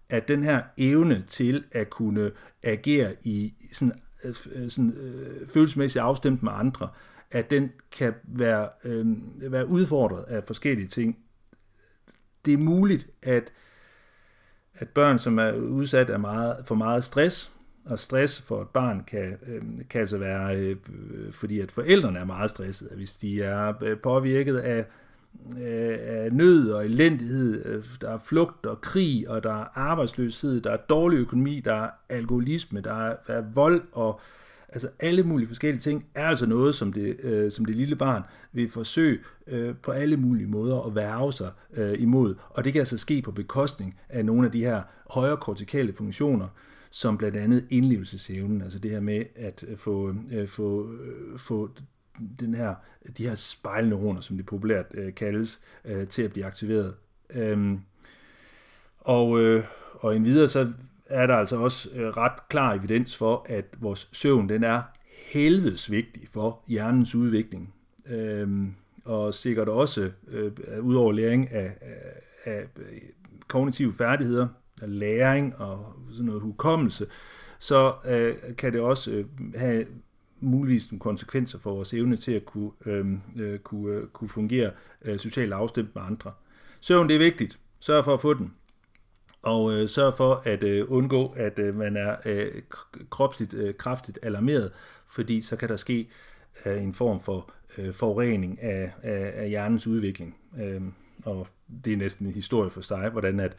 [0.09, 2.32] at den her evne til at kunne
[2.63, 6.89] agere i sådan Øh, øh, sådan, øh, følelsesmæssigt afstemt med andre,
[7.32, 9.05] at den kan være, øh,
[9.51, 11.17] være udfordret af forskellige ting.
[12.45, 13.51] Det er muligt, at,
[14.74, 17.51] at børn, som er udsat af meget, for meget stress,
[17.86, 20.76] og stress for et barn kan, øh, kan altså være, øh,
[21.32, 22.95] fordi at forældrene er meget stressede.
[22.95, 24.86] Hvis de er øh, påvirket af,
[25.57, 30.61] øh, af nød og elendighed, øh, der er flugt og krig, og der er arbejdsløshed,
[30.61, 34.19] der er dårlig økonomi, der er alkoholisme, der er, der er vold og
[34.69, 38.23] altså alle mulige forskellige ting, er altså noget, som det, øh, som det lille barn
[38.51, 42.36] vil forsøge øh, på alle mulige måder at værve sig øh, imod.
[42.49, 46.47] Og det kan altså ske på bekostning af nogle af de her højere kortikale funktioner,
[46.91, 51.69] som blandt andet indlevelsesevnen, altså det her med at øh, få, øh, få, øh, få
[52.39, 52.76] den her,
[53.18, 56.93] de her spejlneuroner, som det populært øh, kaldes, øh, til at blive aktiveret.
[57.30, 57.80] Øhm,
[58.99, 60.72] og, øh, og endvidere så
[61.05, 64.82] er der altså også øh, ret klar evidens for, at vores søvn den er
[65.32, 67.74] helvedes vigtig for hjernens udvikling.
[68.05, 70.51] Øhm, og sikkert også, øh,
[70.82, 73.01] ud over læring af, af, af øh,
[73.47, 74.47] kognitive færdigheder,
[74.82, 77.05] af læring og sådan noget hukommelse,
[77.59, 79.86] så øh, kan det også øh, have
[80.44, 84.72] muligvis nogle konsekvenser for vores evne til at kunne, øhm, øh, kunne, øh, kunne fungere
[85.02, 86.32] øh, socialt afstemt med andre.
[86.82, 87.60] Søvn det er vigtigt.
[87.80, 88.54] Sørg for at få den.
[89.41, 92.62] Og øh, sørg for at øh, undgå, at øh, man er øh,
[93.10, 94.72] kropsligt øh, kraftigt alarmeret,
[95.08, 96.10] fordi så kan der ske
[96.66, 100.38] øh, en form for øh, forurening af, af, af hjernens udvikling.
[100.62, 100.82] Øh,
[101.26, 101.48] og
[101.86, 103.56] det er næsten en historie for sig, hvordan at,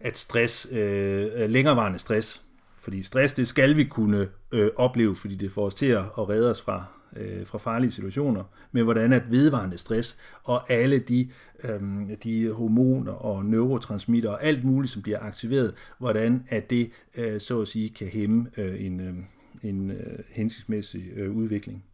[0.00, 2.45] at stress, øh, længerevarende stress,
[2.86, 6.50] fordi stress, det skal vi kunne øh, opleve, fordi det får os til at, redde
[6.50, 6.84] os fra,
[7.16, 11.30] øh, fra farlige situationer, men hvordan at vedvarende stress og alle de,
[11.64, 11.80] øh,
[12.24, 17.60] de hormoner og neurotransmitter og alt muligt, som bliver aktiveret, hvordan at det øh, så
[17.60, 19.14] at sige kan hæmme øh, en, øh,
[19.62, 21.84] en øh, hensigtsmæssig øh, udvikling.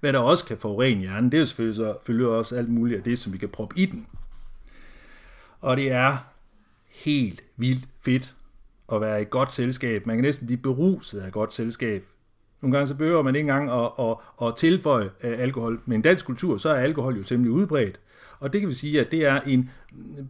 [0.00, 3.04] Hvad der også kan forurene hjernen, det er selvfølgelig, så, selvfølgelig også alt muligt af
[3.04, 4.06] det, som vi kan proppe i den.
[5.60, 6.16] Og det er
[6.88, 8.34] helt vildt fedt
[8.92, 10.06] at være i godt selskab.
[10.06, 12.04] Man kan næsten blive beruset af godt selskab.
[12.62, 14.16] Nogle gange så behøver man ikke engang at, at,
[14.48, 15.80] at tilføje øh, alkohol.
[15.86, 18.00] Men i dansk kultur, så er alkohol jo temmelig udbredt.
[18.38, 19.70] Og det kan vi sige, at det er en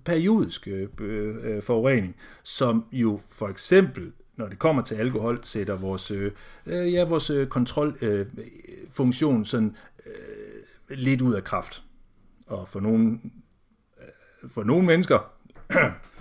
[0.05, 6.11] periodisk øh, øh forurening, som jo for eksempel, når det kommer til alkohol, sætter vores,
[6.11, 6.33] øh,
[6.67, 9.77] øh ja, vores kontrolfunktion øh, sådan
[10.07, 10.13] øh,
[10.89, 11.83] lidt ud af kraft.
[12.47, 13.19] Og for nogle,
[14.49, 15.33] for nogle mennesker,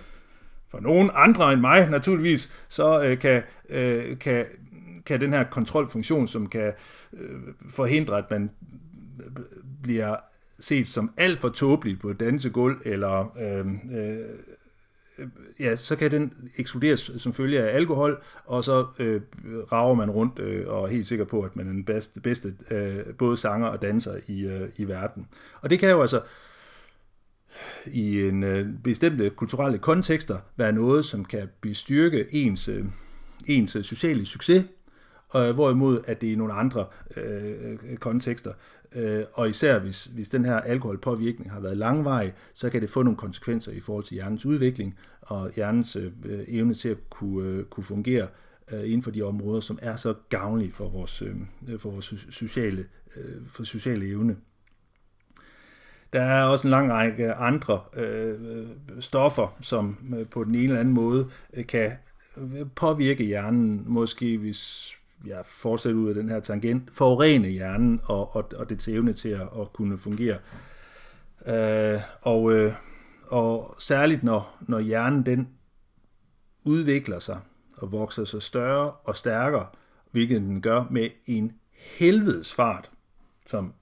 [0.72, 4.46] for nogen andre end mig naturligvis, så øh, kan, øh, kan,
[5.06, 6.72] kan den her kontrolfunktion, som kan
[7.12, 8.50] øh, forhindre, at man
[9.20, 9.42] øh,
[9.82, 10.16] bliver
[10.58, 13.66] set som alt for tåbeligt på et dansegulv, eller øh,
[13.98, 14.18] øh,
[15.60, 19.20] ja, så kan den ekskluderes som følge af alkohol, og så øh,
[19.72, 22.54] rager man rundt øh, og er helt sikker på, at man er den bedste, bedste
[22.70, 25.26] øh, både sanger og danser i, øh, i verden.
[25.60, 26.20] Og det kan jo altså
[27.86, 32.84] i en øh, bestemte kulturelle kontekster være noget, som kan bestyrke ens, øh,
[33.46, 34.64] ens sociale succes,
[35.28, 36.86] og hvorimod at det er i nogle andre
[37.16, 38.52] øh, kontekster.
[38.94, 43.02] Øh, og især hvis, hvis den her alkoholpåvirkning har været langvarig, så kan det få
[43.02, 47.48] nogle konsekvenser i forhold til hjernens udvikling og hjernens øh, øh evne til at kunne,
[47.48, 48.28] øh, kunne fungere
[48.72, 51.34] øh, inden for de områder, som er så gavnlige for vores, øh,
[51.78, 52.86] for vores sociale,
[53.16, 54.36] øh, for sociale evne.
[56.12, 58.66] Der er også en lang række andre øh,
[59.00, 61.92] stoffer, som øh, på den ene eller anden måde øh, kan
[62.36, 64.92] øh, påvirke hjernen, måske hvis
[65.26, 69.28] jeg fortsætter ud af den her tangent, forurene hjernen og, og, og dets evne til
[69.28, 70.38] at, at kunne fungere.
[71.46, 72.72] Øh, og, øh,
[73.28, 75.48] og særligt når, når hjernen den
[76.64, 77.38] udvikler sig
[77.76, 79.66] og vokser sig større og stærkere,
[80.10, 81.52] hvilket den gør med en
[81.98, 82.90] helvedes fart,
[83.46, 83.72] som,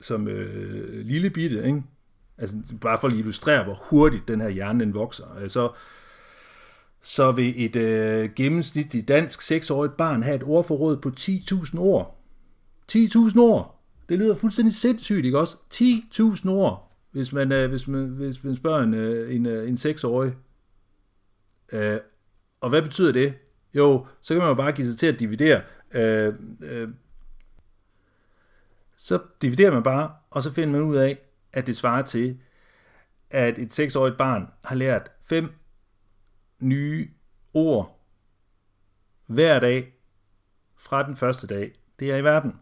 [0.00, 1.82] som øh, lille bitte, ikke?
[2.38, 5.36] Altså, bare for at illustrere, hvor hurtigt den her hjerne den vokser.
[5.40, 5.70] Altså,
[7.02, 12.24] så vil et øh, gennemsnitligt dansk seksårigt barn have et ordforråd på 10.000 ord.
[12.92, 13.74] 10.000 ord!
[14.08, 15.56] Det lyder fuldstændig sindssygt, ikke også?
[15.74, 19.76] 10.000 ord, hvis man, øh, hvis man, hvis man spørger en, øh, en, øh, en
[19.76, 20.32] seksårig.
[21.72, 21.98] Øh,
[22.60, 23.34] og hvad betyder det?
[23.74, 25.60] Jo, så kan man jo bare give sig til at dividere.
[25.94, 26.88] Øh, øh,
[28.98, 31.18] så dividerer man bare, og så finder man ud af,
[31.52, 32.38] at det svarer til,
[33.30, 35.52] at et seksårigt barn har lært fem
[36.60, 37.10] nye
[37.54, 38.00] ord
[39.26, 39.94] hver dag
[40.76, 42.54] fra den første dag, det er i verden.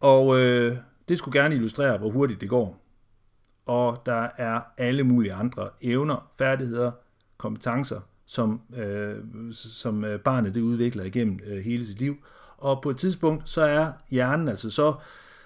[0.00, 0.76] Og øh,
[1.08, 2.82] det skulle gerne illustrere, hvor hurtigt det går.
[3.66, 6.92] Og der er alle mulige andre evner, færdigheder,
[7.36, 9.18] kompetencer, som, øh,
[9.52, 12.16] som øh, barnet det udvikler igennem øh, hele sit liv.
[12.62, 14.94] Og på et tidspunkt, så er hjernen altså så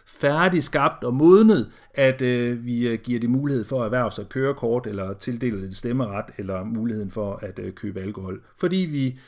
[0.07, 4.29] færdig skabt og modnet, at øh, vi øh, giver det mulighed for at erhverve sig
[4.29, 8.43] kørekort, eller tildele det stemmeret, eller muligheden for at øh, købe alkohol.
[8.57, 9.19] Fordi vi,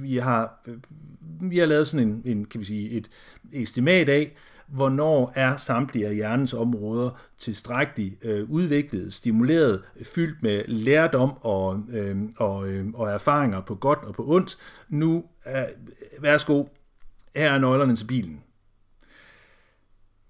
[0.00, 0.74] vi, har, øh,
[1.40, 3.10] vi har lavet sådan en, en, kan vi sige, et
[3.52, 4.36] estimat af,
[4.66, 12.16] hvornår er samtlige af hjernens områder tilstrækkeligt øh, udviklet, stimuleret, fyldt med lærdom og, øh,
[12.36, 14.58] og, øh, og erfaringer på godt og på ondt.
[14.88, 15.62] Nu, øh,
[16.20, 16.64] værsgo,
[17.36, 18.42] her er nøglerne til bilen.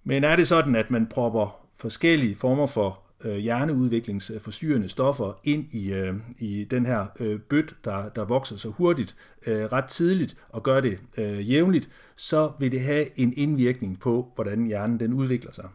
[0.04, 5.92] Men er det sådan, at man propper forskellige former for øh, hjerneudviklingsforstyrrende stoffer ind i,
[5.92, 10.62] øh, i den her øh, bødt, der, der vokser så hurtigt, øh, ret tidligt og
[10.62, 15.52] gør det øh, jævnligt, så vil det have en indvirkning på, hvordan hjernen den udvikler
[15.52, 15.68] sig.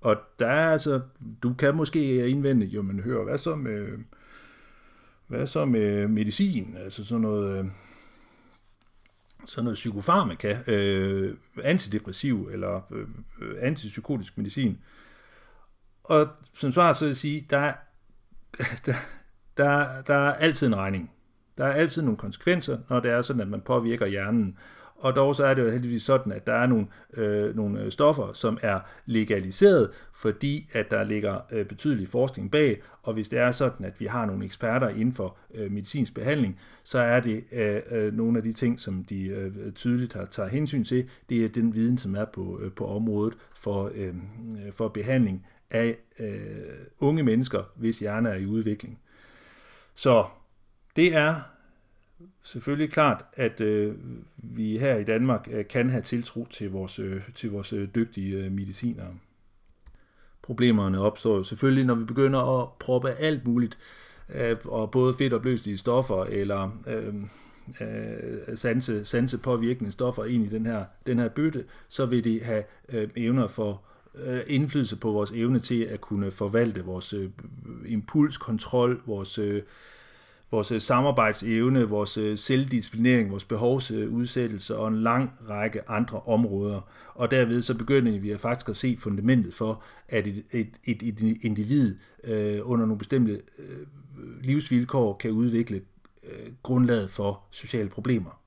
[0.00, 1.00] Og der er altså,
[1.42, 3.88] du kan måske indvende, jo man hører, hvad så med,
[5.26, 7.64] hvad så med medicin, altså sådan noget, øh,
[9.44, 13.06] sådan noget psykofarmaka, øh, antidepressiv eller øh,
[13.60, 14.78] antipsykotisk medicin.
[16.04, 17.74] Og som svar så vil jeg sige, der er,
[18.86, 18.94] der,
[19.56, 21.10] der, der er altid en regning.
[21.58, 24.58] Der er altid nogle konsekvenser, når det er sådan, at man påvirker hjernen.
[25.00, 27.90] Og dog så er det jo heldigvis sådan, at der er nogle, øh, nogle øh,
[27.90, 33.38] stoffer, som er legaliseret, fordi at der ligger øh, betydelig forskning bag, og hvis det
[33.38, 37.44] er sådan, at vi har nogle eksperter inden for øh, medicinsk behandling, så er det
[37.52, 41.44] øh, øh, nogle af de ting, som de øh, tydeligt har taget hensyn til, det
[41.44, 44.14] er den viden, som er på, øh, på området for, øh,
[44.72, 46.36] for behandling af øh,
[46.98, 48.98] unge mennesker, hvis hjerner er i udvikling.
[49.94, 50.24] Så
[50.96, 51.34] det er
[52.42, 53.94] selvfølgelig klart, at øh,
[54.36, 58.36] vi her i Danmark øh, kan have tiltro til vores, øh, til vores øh, dygtige
[58.36, 59.14] øh, medicinere.
[60.42, 63.78] Problemerne opstår jo selvfølgelig, når vi begynder at proppe alt muligt,
[64.34, 67.14] øh, og både fedt opløselige stoffer, eller øh,
[67.80, 72.42] øh, sanse, sanse påvirkende stoffer ind i den her, den her bøtte, så vil det
[72.42, 73.82] have øh, evner for
[74.14, 77.30] øh, indflydelse på vores evne til at kunne forvalte vores øh,
[77.86, 79.62] impulskontrol, vores øh,
[80.50, 86.80] vores øh, samarbejdsevne, vores øh, selvdisciplinering, vores behovsudsættelse og en lang række andre områder.
[87.14, 91.38] Og derved så begynder vi faktisk at se fundamentet for, at et, et, et, et
[91.42, 93.86] individ øh, under nogle bestemte øh,
[94.42, 95.82] livsvilkår kan udvikle
[96.24, 98.40] øh, grundlaget for sociale problemer.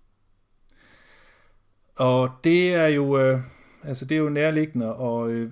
[1.96, 3.20] Og det er jo...
[3.20, 3.40] Øh,
[3.84, 5.52] Altså det er jo nærliggende at, øh,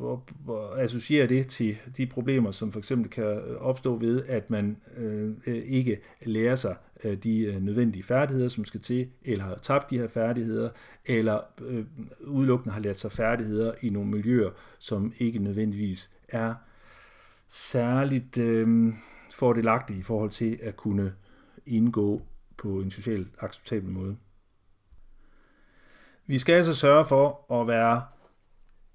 [0.00, 5.34] at, associere det til de problemer, som for eksempel kan opstå ved, at man øh,
[5.46, 9.98] ikke lærer sig øh, de øh, nødvendige færdigheder, som skal til, eller har tabt de
[9.98, 10.70] her færdigheder,
[11.06, 11.84] eller øh,
[12.20, 16.54] udelukkende har lært sig færdigheder i nogle miljøer, som ikke nødvendigvis er
[17.48, 18.92] særligt øh,
[19.32, 21.12] fordelagtige i forhold til at kunne
[21.66, 22.22] indgå
[22.56, 24.16] på en socialt acceptabel måde.
[26.26, 28.02] Vi skal altså sørge for at være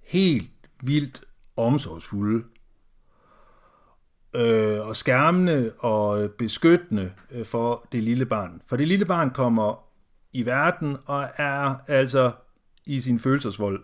[0.01, 0.51] helt
[0.83, 1.23] vildt
[1.57, 2.43] omsorgsfulde
[4.35, 8.61] øh, og skærmende og beskyttende øh, for det lille barn.
[8.67, 9.87] For det lille barn kommer
[10.33, 12.31] i verden, og er altså
[12.85, 13.83] i sin følelsesvold.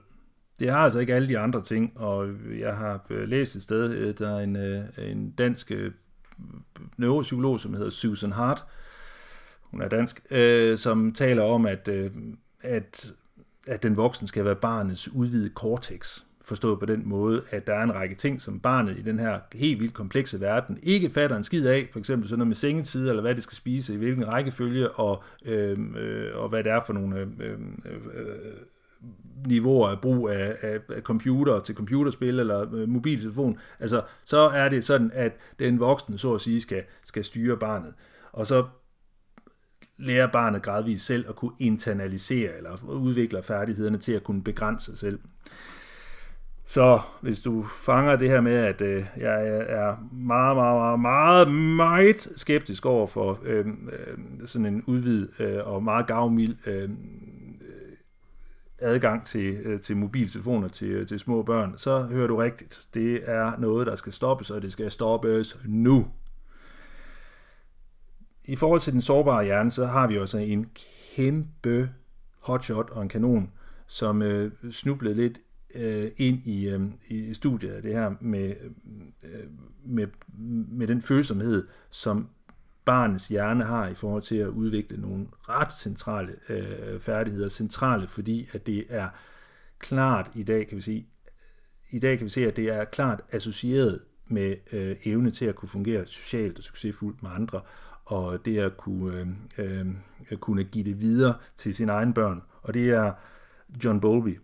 [0.60, 2.30] Det har altså ikke alle de andre ting, og
[2.60, 4.56] jeg har øh, læst et sted, øh, der er en,
[5.10, 5.72] en dansk
[6.98, 8.66] neuropsykolog, som hedder Susan Hart,
[9.62, 12.12] hun er dansk, øh, som taler om, at, øh,
[12.62, 13.14] at,
[13.68, 16.24] at den voksne skal være barnets udvidede cortex.
[16.46, 19.40] Forstået på den måde, at der er en række ting, som barnet i den her
[19.54, 23.10] helt vildt komplekse verden ikke fatter en skid af, for eksempel sådan noget med sengetid,
[23.10, 26.82] eller hvad det skal spise, i hvilken rækkefølge, og, øh, øh, og hvad det er
[26.86, 28.54] for nogle øh, øh, øh,
[29.48, 34.70] niveauer af brug af, af, af computer til computerspil eller øh, mobiltelefon, altså så er
[34.70, 37.94] det sådan, at den voksne så at sige skal, skal styre barnet.
[38.32, 38.66] Og så
[39.98, 44.98] lærer barnet gradvist selv at kunne internalisere eller udvikle færdighederne til at kunne begrænse sig
[44.98, 45.20] selv.
[46.66, 51.52] Så hvis du fanger det her med, at øh, jeg er meget, meget, meget, meget,
[51.76, 56.90] meget skeptisk over for øh, øh, sådan en udvid øh, og meget gavmild øh, øh,
[58.80, 62.88] adgang til, øh, til mobiltelefoner til, øh, til små børn, så hører du rigtigt.
[62.94, 66.08] Det er noget, der skal stoppes, og det skal stoppes nu.
[68.46, 70.70] I forhold til den sårbare hjerne, så har vi også en
[71.16, 71.90] kæmpe
[72.40, 73.52] hotshot og en kanon,
[73.88, 75.40] som øh, snublede lidt
[75.76, 78.56] øh, ind i, øh, i studiet af det her med,
[79.24, 79.48] øh,
[79.86, 80.08] med,
[80.68, 82.30] med den følsomhed, som
[82.86, 87.50] barnets hjerne har i forhold til at udvikle nogle ret centrale øh, færdigheder.
[87.50, 89.10] Centrale, fordi at det er
[89.80, 91.08] klart i dag, kan vi sige,
[91.90, 95.56] i dag kan vi se, at det er klart associeret med øh, evne til at
[95.56, 97.62] kunne fungere socialt og succesfuldt med andre,
[98.06, 99.88] og det at kunne, øh,
[100.32, 102.42] øh, kunne give det videre til sine egne børn.
[102.62, 103.12] Og det er
[103.84, 104.40] John Bowlby,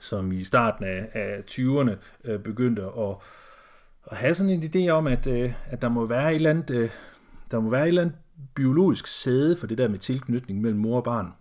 [0.00, 3.16] som i starten af, af 20'erne øh, begyndte at,
[4.10, 6.70] at have sådan en idé om, at, øh, at der må være et eller andet,
[6.70, 6.90] øh,
[7.50, 8.16] der må være et eller andet
[8.54, 11.32] biologisk sæde for det der med tilknytning mellem mor og barn.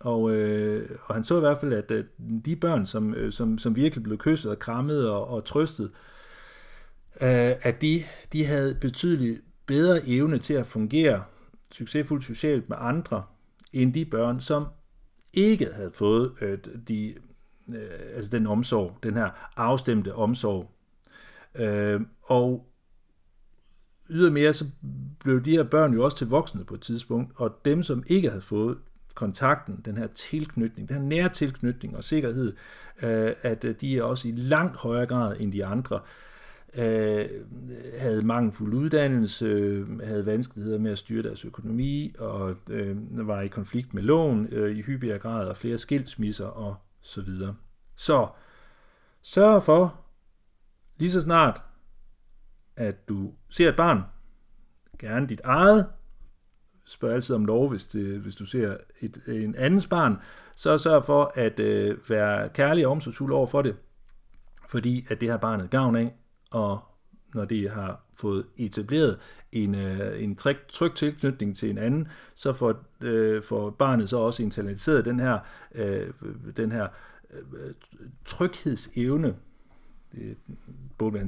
[0.00, 2.04] Og, øh, og han så i hvert fald, at øh,
[2.44, 5.90] de børn, som, øh, som, som virkelig blev kysset og krammet og, og trøstet,
[7.20, 8.02] øh, at de,
[8.32, 9.40] de havde betydeligt
[9.72, 11.24] bedre evne til at fungere
[11.70, 13.24] succesfuldt socialt med andre,
[13.72, 14.66] end de børn, som
[15.32, 16.58] ikke havde fået øh,
[16.88, 17.14] de,
[17.74, 20.70] øh, altså den omsorg, den her afstemte omsorg.
[21.54, 22.68] Øh, og
[24.10, 24.64] ydermere så
[25.20, 28.28] blev de her børn jo også til voksne på et tidspunkt, og dem, som ikke
[28.28, 28.78] havde fået
[29.14, 32.52] kontakten, den her tilknytning, den her nære tilknytning og sikkerhed,
[33.02, 36.00] øh, at øh, de er også i langt højere grad end de andre
[36.78, 37.28] øh,
[37.98, 43.48] havde mangelfuld uddannelse, øh, havde vanskeligheder med at styre deres økonomi, og øh, var i
[43.48, 47.54] konflikt med lån øh, i hyppigere grad, og flere skilsmisser og så videre.
[47.96, 48.28] Så
[49.22, 50.00] sørg for,
[50.98, 51.62] lige så snart,
[52.76, 54.02] at du ser et barn,
[54.98, 55.86] gerne dit eget,
[56.84, 60.16] spørg altid om lov, hvis, det, hvis du ser et, en andens barn,
[60.56, 63.76] så sørg for at øh, være kærlig og omsorgsfuld over for det,
[64.68, 66.14] fordi at det har barnet gavn af,
[66.52, 66.80] og
[67.34, 69.18] når de har fået etableret
[69.52, 74.18] en, øh, en tryg, tryg tilknytning til en anden, så får, øh, får barnet så
[74.18, 75.38] også internaliseret den her,
[75.74, 76.06] øh,
[76.56, 76.88] den her
[77.32, 77.74] øh,
[78.24, 79.34] tryghedsevne,
[80.12, 80.36] det,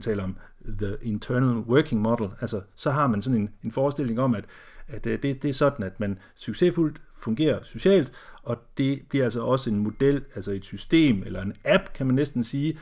[0.00, 0.36] taler om
[0.78, 4.44] the internal working model, altså så har man sådan en, en forestilling om, at,
[4.88, 8.12] at øh, det, det er sådan, at man succesfuldt fungerer socialt,
[8.42, 12.14] og det bliver altså også en model, altså et system, eller en app, kan man
[12.14, 12.78] næsten sige, øh,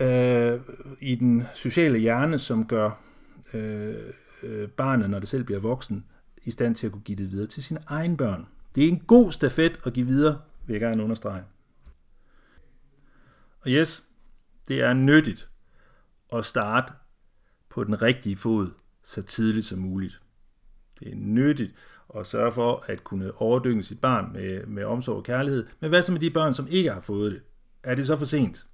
[0.00, 0.60] Øh,
[1.00, 2.90] i den sociale hjerne, som gør
[3.54, 3.94] øh,
[4.42, 6.04] øh, barnet, når det selv bliver voksen,
[6.42, 8.46] i stand til at kunne give det videre til sine egne børn.
[8.74, 11.42] Det er en god stafet at give videre, vil jeg gerne understrege.
[13.60, 14.06] Og yes,
[14.68, 15.48] det er nyttigt
[16.32, 16.92] at starte
[17.68, 18.70] på den rigtige fod
[19.02, 20.20] så tidligt som muligt.
[21.00, 21.72] Det er nyttigt
[22.16, 25.66] at sørge for at kunne overdynge sit barn med, med omsorg og kærlighed.
[25.80, 27.40] Men hvad så med de børn, som ikke har fået det?
[27.82, 28.66] Er det så for sent?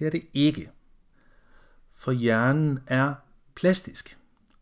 [0.00, 0.70] Det er det ikke.
[1.94, 3.14] For hjernen er
[3.54, 4.18] plastisk.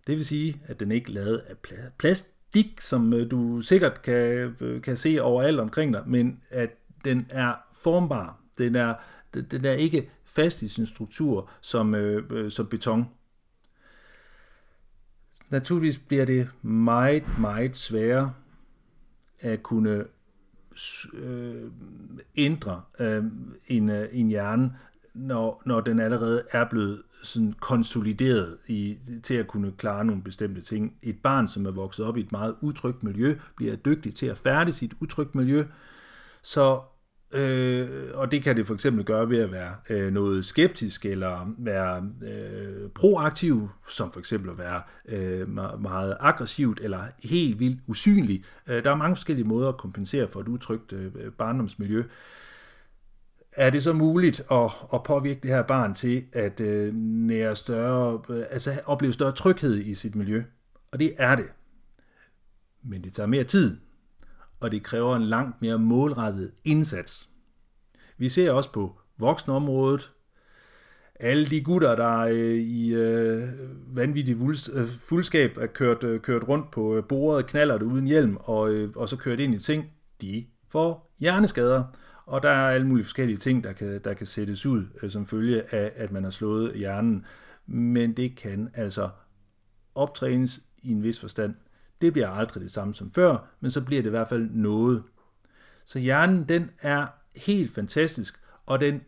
[0.06, 1.56] Det vil sige, at den ikke er lavet af
[1.98, 6.70] plastik, som øh, du sikkert kan, øh, kan se overalt omkring dig, men at
[7.04, 8.40] den er formbar.
[8.58, 8.94] Den er,
[9.34, 13.08] den er ikke fast i sin struktur som, øh, øh, som beton.
[15.50, 18.34] Naturligvis bliver det meget, meget sværere
[19.40, 20.04] at kunne
[21.14, 21.70] øh,
[22.36, 23.24] ændre øh,
[23.66, 24.76] en, en hjerne,
[25.18, 30.60] når, når den allerede er blevet sådan konsolideret i, til at kunne klare nogle bestemte
[30.60, 30.94] ting.
[31.02, 34.38] Et barn, som er vokset op i et meget utrygt miljø, bliver dygtig til at
[34.38, 35.64] færde sit utrygt miljø.
[36.42, 36.80] Så
[37.32, 41.54] Øh, og det kan det for eksempel gøre ved at være øh, noget skeptisk eller
[41.58, 45.48] være øh, proaktiv, som for eksempel at være øh,
[45.80, 48.44] meget aggressivt eller helt vildt usynlig.
[48.66, 52.02] Øh, der er mange forskellige måder at kompensere for et utrygt øh, barndomsmiljø.
[53.58, 58.22] Er det så muligt at, at påvirke det her barn til at øh, nære større,
[58.30, 60.42] øh, altså opleve større tryghed i sit miljø?
[60.92, 61.46] Og det er det.
[62.82, 63.76] Men det tager mere tid,
[64.60, 67.28] og det kræver en langt mere målrettet indsats.
[68.18, 70.12] Vi ser også på voksenområdet,
[71.20, 73.48] alle de gutter, der øh, i øh,
[73.86, 74.36] vanvittig
[74.72, 78.70] øh, fuldskab er kørt, øh, kørt rundt på øh, bordet, knaller det uden hjelm, og,
[78.72, 79.84] øh, og så kørt ind i ting,
[80.20, 81.84] de for hjerneskader.
[82.26, 85.26] Og der er alle mulige forskellige ting, der kan, der kan sættes ud øh, som
[85.26, 87.26] følge af, at man har slået hjernen.
[87.66, 89.08] Men det kan altså
[89.94, 91.54] optrænes i en vis forstand.
[92.00, 95.02] Det bliver aldrig det samme som før, men så bliver det i hvert fald noget.
[95.84, 97.06] Så hjernen, den er
[97.36, 99.00] helt fantastisk, og den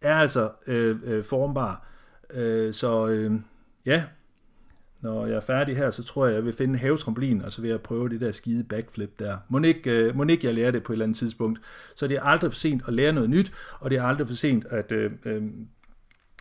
[0.00, 1.86] er altså øh, øh, formbar.
[2.30, 3.40] Øh, så øh,
[3.86, 4.04] ja,
[5.00, 7.60] når jeg er færdig her, så tror jeg, jeg vil finde en havetrampolin, og så
[7.62, 9.36] vil jeg prøve det der skide backflip der.
[9.48, 11.60] Må ikke, øh, må ikke jeg lærer det på et eller andet tidspunkt.
[11.96, 14.34] Så det er aldrig for sent at lære noget nyt, og det er aldrig for
[14.34, 15.42] sent at, øh, øh,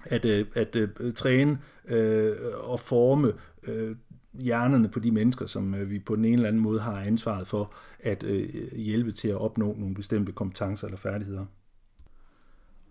[0.06, 3.34] at, øh, at øh, træne øh, og forme
[3.64, 3.96] øh,
[4.34, 7.48] hjernerne på de mennesker, som øh, vi på den ene eller anden måde har ansvaret
[7.48, 11.46] for at øh, hjælpe til at opnå nogle bestemte kompetencer eller færdigheder.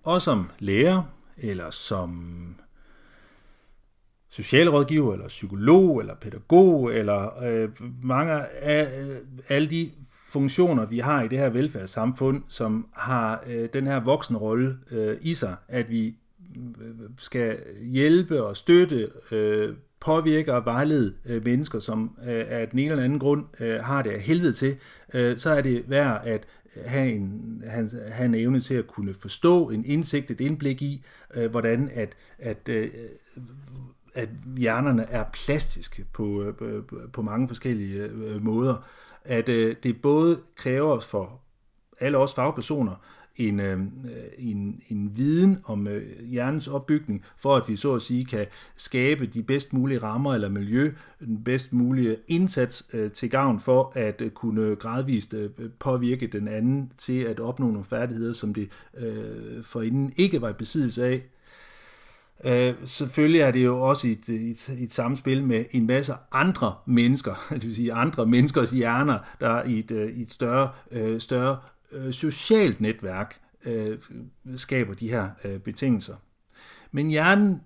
[0.03, 1.03] Og som lærer,
[1.37, 2.35] eller som
[4.29, 7.68] socialrådgiver, eller psykolog, eller pædagog, eller øh,
[8.03, 9.16] mange af øh,
[9.49, 9.91] alle de
[10.29, 15.35] funktioner, vi har i det her velfærdssamfund, som har øh, den her voksenrolle øh, i
[15.35, 16.07] sig, at vi
[16.57, 22.79] øh, skal hjælpe og støtte øh, påvirke og vejlede øh, mennesker, som øh, af den
[22.79, 24.76] ene eller anden grund øh, har det af helvede til,
[25.14, 26.47] øh, så er det værd at
[26.87, 31.05] have en, have, have en evne til at kunne forstå en indsigt, et indblik i,
[31.35, 32.91] øh, hvordan at, at, øh,
[34.19, 38.77] at hjernerne er plastiske på, øh, på mange forskellige øh, måder.
[39.25, 41.41] At øh, det både kræver for
[42.01, 42.95] alle os fagpersoner,
[43.37, 43.81] en, øh,
[44.39, 48.47] en, en viden om øh, hjernens opbygning, for at vi så at sige kan
[48.77, 53.93] skabe de bedst mulige rammer eller miljø, den bedst mulige indsats øh, til gavn for
[53.95, 58.71] at øh, kunne gradvist øh, påvirke den anden til at opnå nogle færdigheder, som det
[58.99, 61.23] øh, forinden ikke var i besiddelse af.
[62.45, 67.47] Øh, selvfølgelig er det jo også et, et, et samspil med en masse andre mennesker,
[67.51, 71.59] det vil sige andre menneskers hjerner, der i et, øh, et større, øh, større
[71.93, 73.99] øh, socialt netværk øh,
[74.57, 76.16] skaber de her øh, betingelser.
[76.93, 77.61] Men hjernen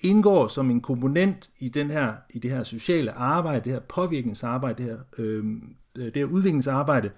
[0.00, 4.82] indgår som en komponent i, den her, i det her sociale arbejde, det her påvirkningsarbejde,
[4.82, 5.44] det her, øh,
[5.96, 7.10] det her udviklingsarbejde,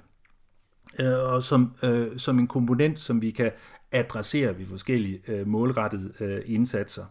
[1.01, 3.51] øh, og som, øh, som en komponent, som vi kan
[3.93, 7.05] adresserer vi forskellige øh, målrettede øh, indsatser.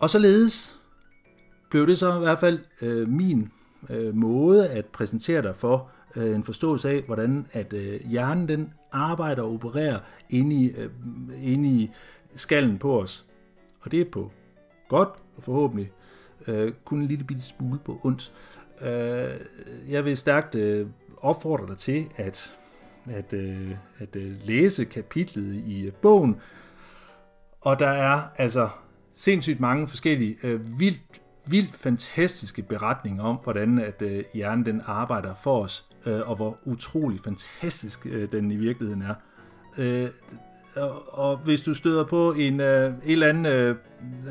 [0.00, 0.80] Og således
[1.70, 3.52] blev det så i hvert fald øh, min
[3.90, 8.72] øh, måde at præsentere dig for øh, en forståelse af, hvordan at øh, hjernen den
[8.92, 9.98] arbejder og opererer
[10.30, 10.90] inde i, øh,
[11.42, 11.90] inde i
[12.36, 13.26] skallen på os.
[13.80, 14.30] Og det er på
[14.88, 15.92] godt og forhåbentlig
[16.46, 18.32] øh, kun en lille bitte smule på ondt.
[18.80, 19.30] Øh,
[19.90, 20.86] jeg vil stærkt øh,
[21.16, 22.54] opfordre dig til at,
[23.16, 26.36] at, øh, at øh, læse kapitlet i øh, bogen.
[27.60, 28.68] Og der er altså
[29.14, 35.34] sindssygt mange forskellige øh, vildt vildt fantastiske beretninger om, hvordan at øh, hjernen den arbejder
[35.34, 39.14] for os, øh, og hvor utrolig fantastisk øh, den i virkeligheden er.
[39.78, 40.08] Øh,
[40.76, 43.76] og, og hvis du støder på en, øh, en eller anden øh,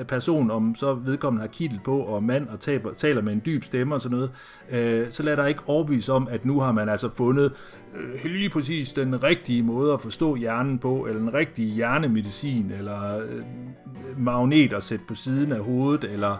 [0.07, 3.63] person, om så vedkommende har kittel på og mand og taber, taler med en dyb
[3.63, 4.31] stemme og sådan noget,
[4.71, 7.53] øh, så lad dig ikke overbevise om, at nu har man altså fundet
[7.95, 13.17] øh, lige præcis den rigtige måde at forstå hjernen på, eller den rigtige hjernemedicin, eller
[13.17, 13.43] øh,
[14.17, 16.31] magnet at sætte på siden af hovedet, eller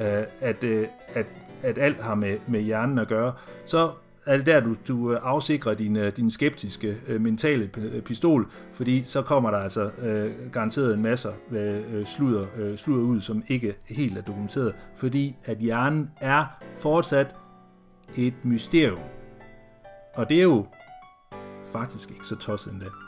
[0.00, 1.26] øh, at, øh, at,
[1.62, 3.32] at alt har med, med hjernen at gøre,
[3.64, 3.90] så
[4.26, 8.46] er det der, du, du øh, afsikrer din, øh, din skeptiske øh, mentale øh, pistol,
[8.72, 13.42] fordi så kommer der altså øh, garanteret en masse øh, sludder, øh, sludder ud, som
[13.48, 16.44] ikke helt er dokumenteret, fordi at hjernen er
[16.78, 17.34] fortsat
[18.16, 18.98] et mysterium.
[20.14, 20.66] Og det er jo
[21.72, 23.03] faktisk ikke så tosset endda.